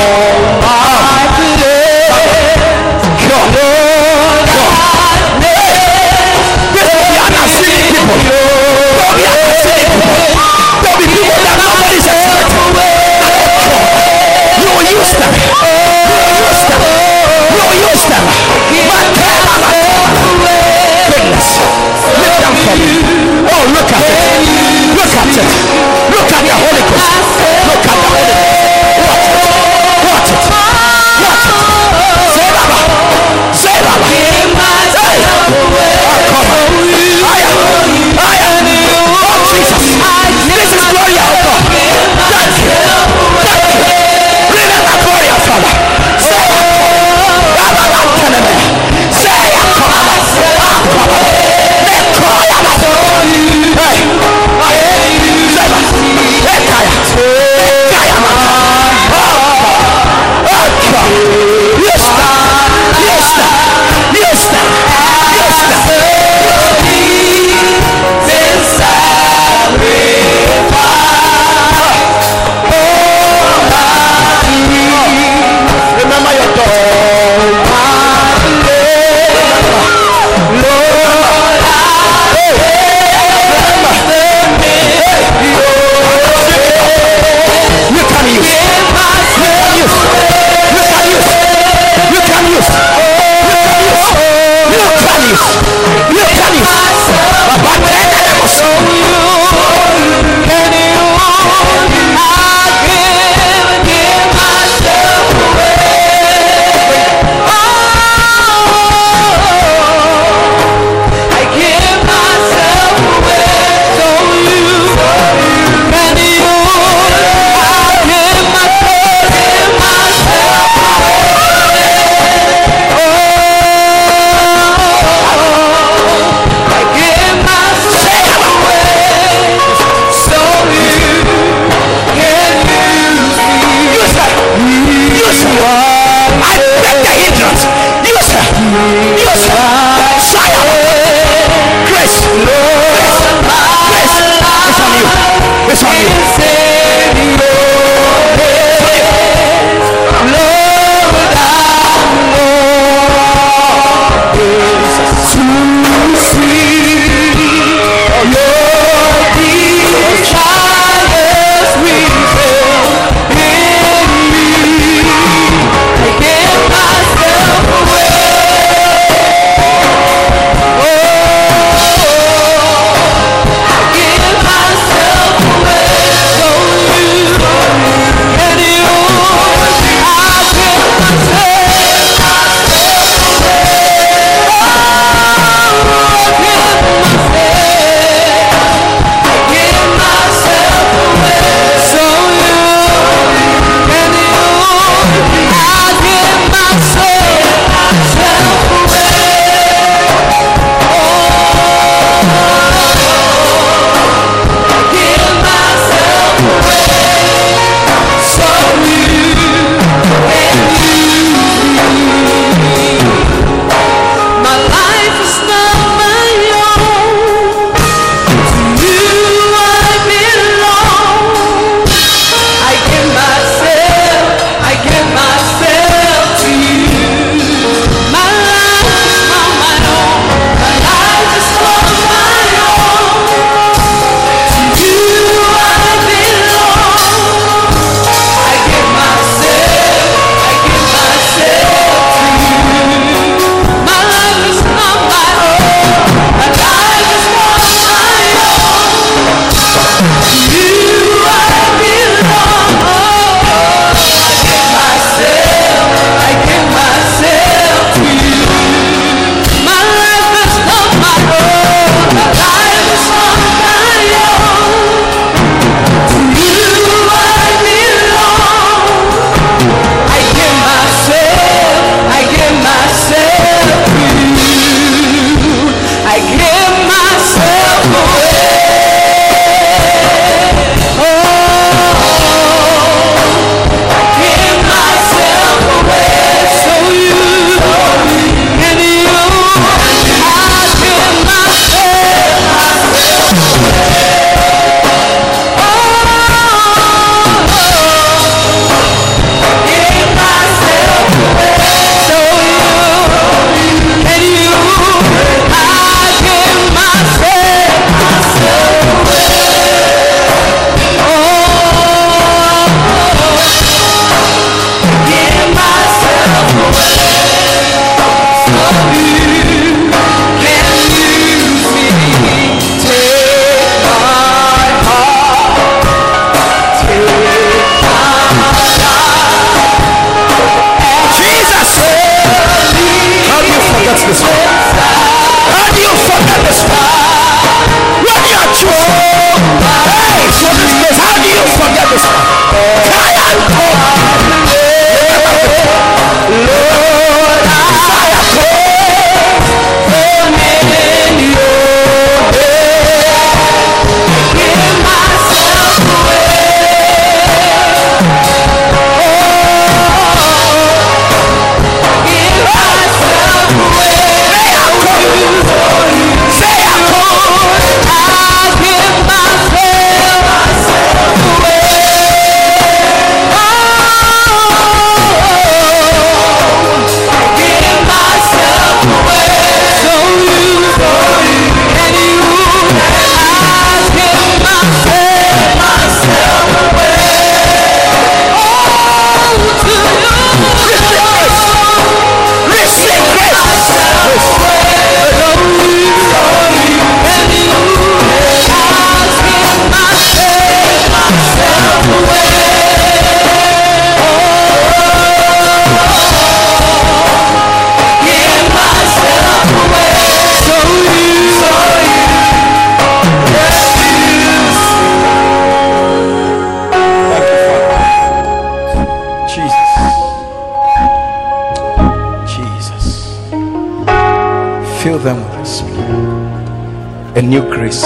[427.20, 427.84] A new grace.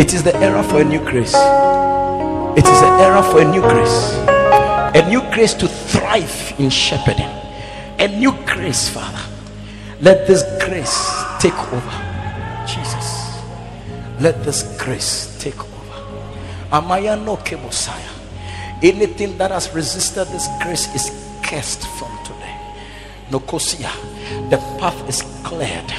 [0.00, 1.34] It is the era for a new grace.
[2.56, 4.14] It is the era for a new grace.
[4.96, 7.28] A new grace to thrive in shepherding.
[7.98, 9.20] A new grace, Father.
[10.00, 10.96] Let this grace
[11.40, 11.96] take over.
[12.66, 13.36] Jesus.
[14.18, 16.22] Let this grace take over.
[16.72, 18.00] Amaya no Messiah.
[18.82, 21.10] Anything that has resisted this grace is
[21.42, 22.56] cursed from today.
[23.28, 23.92] Nokosia.
[24.48, 25.92] The path is cleared.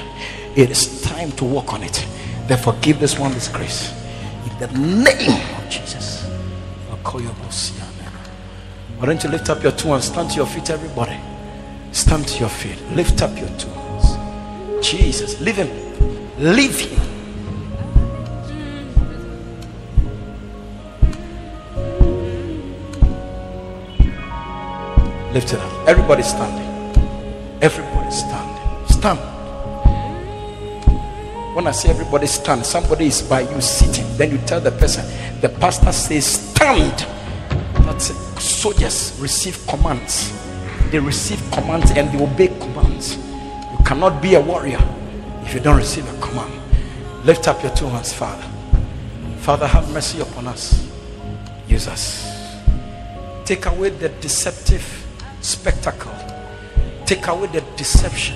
[0.55, 2.07] It is time to walk on it.
[2.47, 3.93] Therefore, give this one this grace.
[4.49, 4.67] In the
[5.03, 6.25] name of Jesus.
[8.97, 11.19] Why don't you lift up your two and Stand to your feet, everybody.
[11.91, 12.79] Stand to your feet.
[12.93, 14.87] Lift up your two hands.
[14.87, 15.39] Jesus.
[15.41, 15.69] Leave him.
[16.39, 16.99] Leave him.
[25.33, 25.87] Lift it up.
[25.87, 26.67] Everybody standing.
[27.61, 28.87] Everybody standing.
[28.87, 29.30] Stand.
[31.61, 34.17] When I say everybody stand, somebody is by you sitting.
[34.17, 35.05] Then you tell the person,
[35.41, 37.05] the pastor says, stand.
[37.85, 38.15] That's it.
[38.41, 40.33] Soldiers receive commands.
[40.89, 43.15] They receive commands and they obey commands.
[43.15, 44.79] You cannot be a warrior
[45.43, 46.51] if you don't receive a command.
[47.25, 48.49] Lift up your two hands, Father.
[49.41, 50.89] Father, have mercy upon us.
[51.67, 52.59] Use us.
[53.45, 55.05] Take away the deceptive
[55.41, 56.15] spectacle.
[57.05, 58.35] Take away the deception.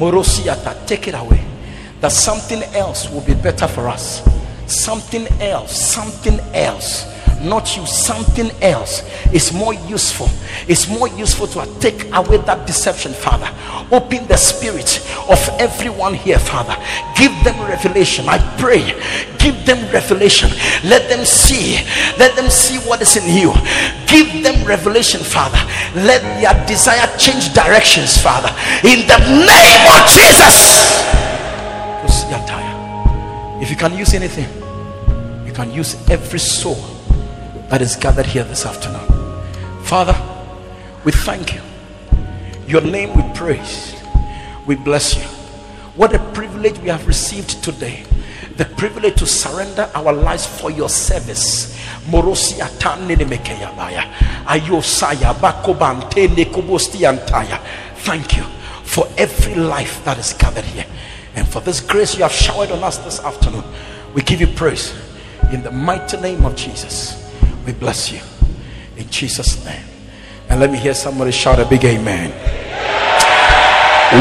[0.00, 1.44] Morosiata, take it away.
[2.00, 4.22] That something else will be better for us.
[4.66, 7.04] Something else, something else
[7.40, 9.02] not you, something else
[9.32, 10.28] is more useful.
[10.68, 13.48] It's more useful to take away that deception, Father.
[13.90, 16.76] Open the spirit of everyone here, Father.
[17.16, 18.28] Give them revelation.
[18.28, 18.94] I pray.
[19.38, 20.50] Give them revelation.
[20.84, 21.76] Let them see.
[22.18, 23.52] Let them see what is in you.
[24.06, 25.58] Give them revelation, Father.
[25.94, 28.50] Let their desire change directions, Father.
[28.84, 31.00] In the name of Jesus.
[33.60, 34.48] If you can use anything,
[35.46, 36.99] you can use every soul
[37.70, 39.06] that is gathered here this afternoon.
[39.84, 40.14] Father,
[41.04, 41.60] we thank you.
[42.66, 43.94] Your name we praise.
[44.66, 45.22] We bless you.
[45.94, 48.04] What a privilege we have received today.
[48.56, 51.78] The privilege to surrender our lives for your service.
[52.06, 52.58] Morosi
[57.94, 58.42] Thank you
[58.82, 60.86] for every life that is gathered here.
[61.36, 63.64] And for this grace you have showered on us this afternoon.
[64.12, 64.92] We give you praise
[65.52, 67.29] in the mighty name of Jesus.
[67.70, 68.18] We bless you
[68.96, 69.86] in Jesus' name.
[70.48, 72.34] And let me hear somebody shout a big amen.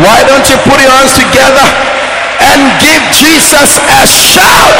[0.05, 1.65] Why don't you put your hands together
[2.45, 4.77] and give Jesus a shout?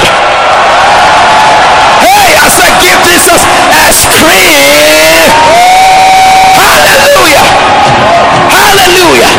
[1.97, 3.41] Hey, I said, give Jesus
[3.73, 5.33] a scream.
[6.53, 7.49] Hallelujah!
[8.53, 9.33] Hallelujah!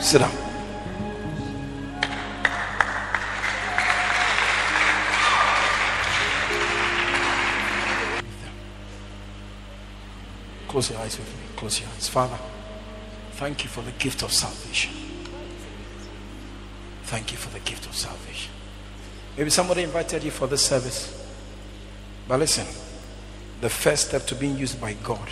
[0.00, 0.45] Sit down.
[10.76, 11.42] Close your eyes with me.
[11.56, 12.06] Close your eyes.
[12.06, 12.38] Father,
[13.30, 14.92] thank you for the gift of salvation.
[17.04, 18.52] Thank you for the gift of salvation.
[19.38, 21.26] Maybe somebody invited you for this service.
[22.28, 22.66] But listen,
[23.62, 25.26] the first step to being used by God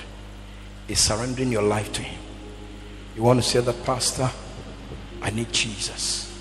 [0.89, 2.23] is surrendering your life to Him.
[3.15, 4.31] You want to say that, Pastor,
[5.21, 6.35] I need Jesus.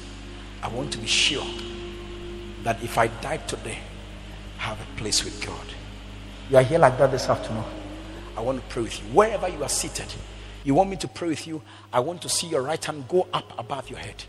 [0.62, 1.46] I want to be sure
[2.64, 3.80] that if I die today,
[4.60, 5.66] I have a place with God.
[6.50, 7.83] You are here like that this afternoon.
[8.36, 9.06] I want to pray with you.
[9.14, 10.08] Wherever you are seated,
[10.64, 11.62] you want me to pray with you.
[11.92, 14.24] I want to see your right hand go up above your head.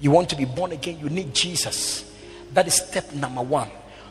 [0.00, 2.14] You want to be born again, you need Jesus.
[2.52, 3.70] That is step number one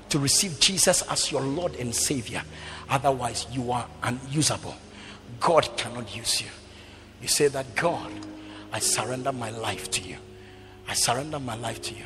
[0.09, 2.41] to receive Jesus as your Lord and Savior.
[2.89, 4.75] Otherwise, you are unusable.
[5.39, 6.47] God cannot use you.
[7.21, 8.11] You say that, God,
[8.71, 10.17] I surrender my life to you.
[10.87, 12.03] I surrender my life to you.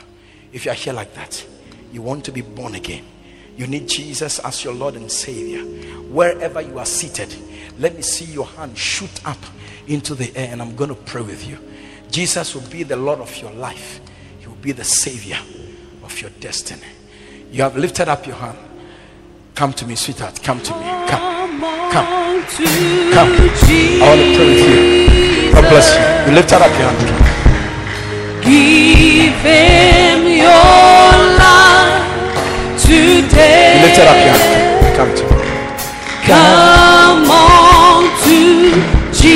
[0.54, 1.46] If you are here like that,
[1.92, 3.06] you want to be born again
[3.58, 5.64] you need Jesus as your Lord and Savior.
[6.12, 7.34] Wherever you are seated,
[7.80, 9.38] let me see your hand shoot up
[9.88, 11.58] into the air, and I'm going to pray with you.
[12.10, 14.00] Jesus will be the Lord of your life,
[14.40, 15.40] He will be the Savior
[16.04, 16.88] of your destiny.
[17.52, 18.58] You have lifted up your hand.
[19.56, 20.42] Come to me, sweetheart.
[20.42, 20.84] Come to me.
[21.08, 21.62] Come.
[21.92, 22.42] Come.
[23.12, 23.30] Come.
[23.32, 25.52] I want to pray with you.
[25.52, 26.32] God bless you.
[26.32, 27.32] You lifted up your hand.
[28.44, 31.11] Give him your
[32.92, 33.76] today.
[33.76, 34.96] You lifted up your hand.
[34.98, 35.38] Come to me.
[36.28, 38.40] Come on to
[39.14, 39.32] Jesus.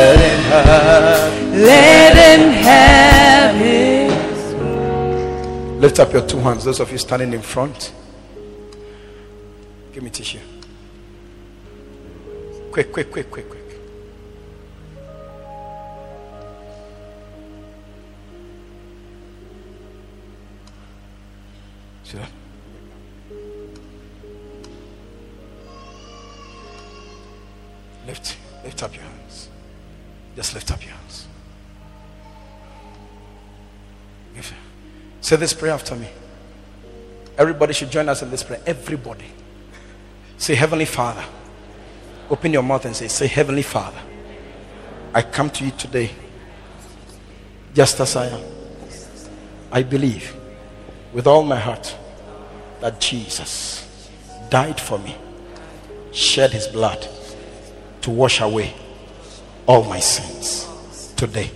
[0.00, 1.32] Let him have.
[1.54, 4.12] Let him have his.
[5.80, 6.64] Lift up your two hands.
[6.64, 7.92] Those of you standing in front.
[9.92, 10.40] Give me tissue.
[12.70, 13.63] Quick, quick, quick, quick, quick.
[28.06, 29.48] Lift, lift up your hands.
[30.36, 31.26] Just lift up your hands.
[35.24, 36.06] Say this prayer after me.
[37.38, 38.60] Everybody should join us in this prayer.
[38.66, 39.24] Everybody.
[40.36, 41.24] Say, Heavenly Father.
[42.28, 44.00] Open your mouth and say, Say, Heavenly Father.
[45.14, 46.10] I come to you today
[47.72, 48.42] just as I am.
[49.72, 50.36] I believe
[51.14, 51.96] with all my heart
[52.84, 54.10] that Jesus
[54.50, 55.16] died for me,
[56.12, 57.08] shed his blood
[58.02, 58.74] to wash away
[59.64, 61.14] all my sins.
[61.16, 61.50] Today,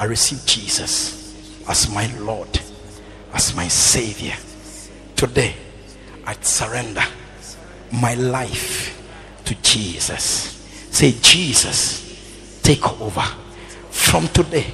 [0.00, 2.58] I receive Jesus as my Lord,
[3.32, 4.34] as my Savior.
[5.14, 5.54] Today,
[6.26, 7.04] I surrender
[7.92, 9.00] my life
[9.44, 10.58] to Jesus.
[10.90, 13.22] Say, Jesus, take over.
[13.90, 14.66] From today,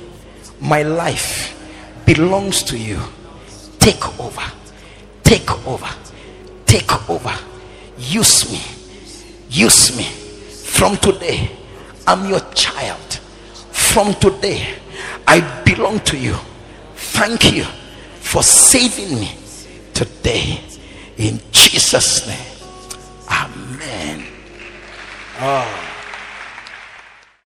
[0.63, 1.55] my life
[2.07, 3.01] belongs to you.
[3.79, 4.64] Take over.
[5.25, 5.89] Take over.
[6.67, 7.35] Take over.
[7.99, 8.61] Use me.
[9.49, 10.05] Use me.
[10.05, 11.51] From today,
[12.07, 13.21] I'm your child.
[13.73, 14.75] From today,
[15.27, 16.37] I belong to you.
[16.95, 17.65] Thank you
[18.21, 19.37] for saving me
[19.95, 20.61] today.
[21.17, 22.39] In Jesus' name.
[23.31, 24.27] Amen.
[25.39, 25.94] Ah.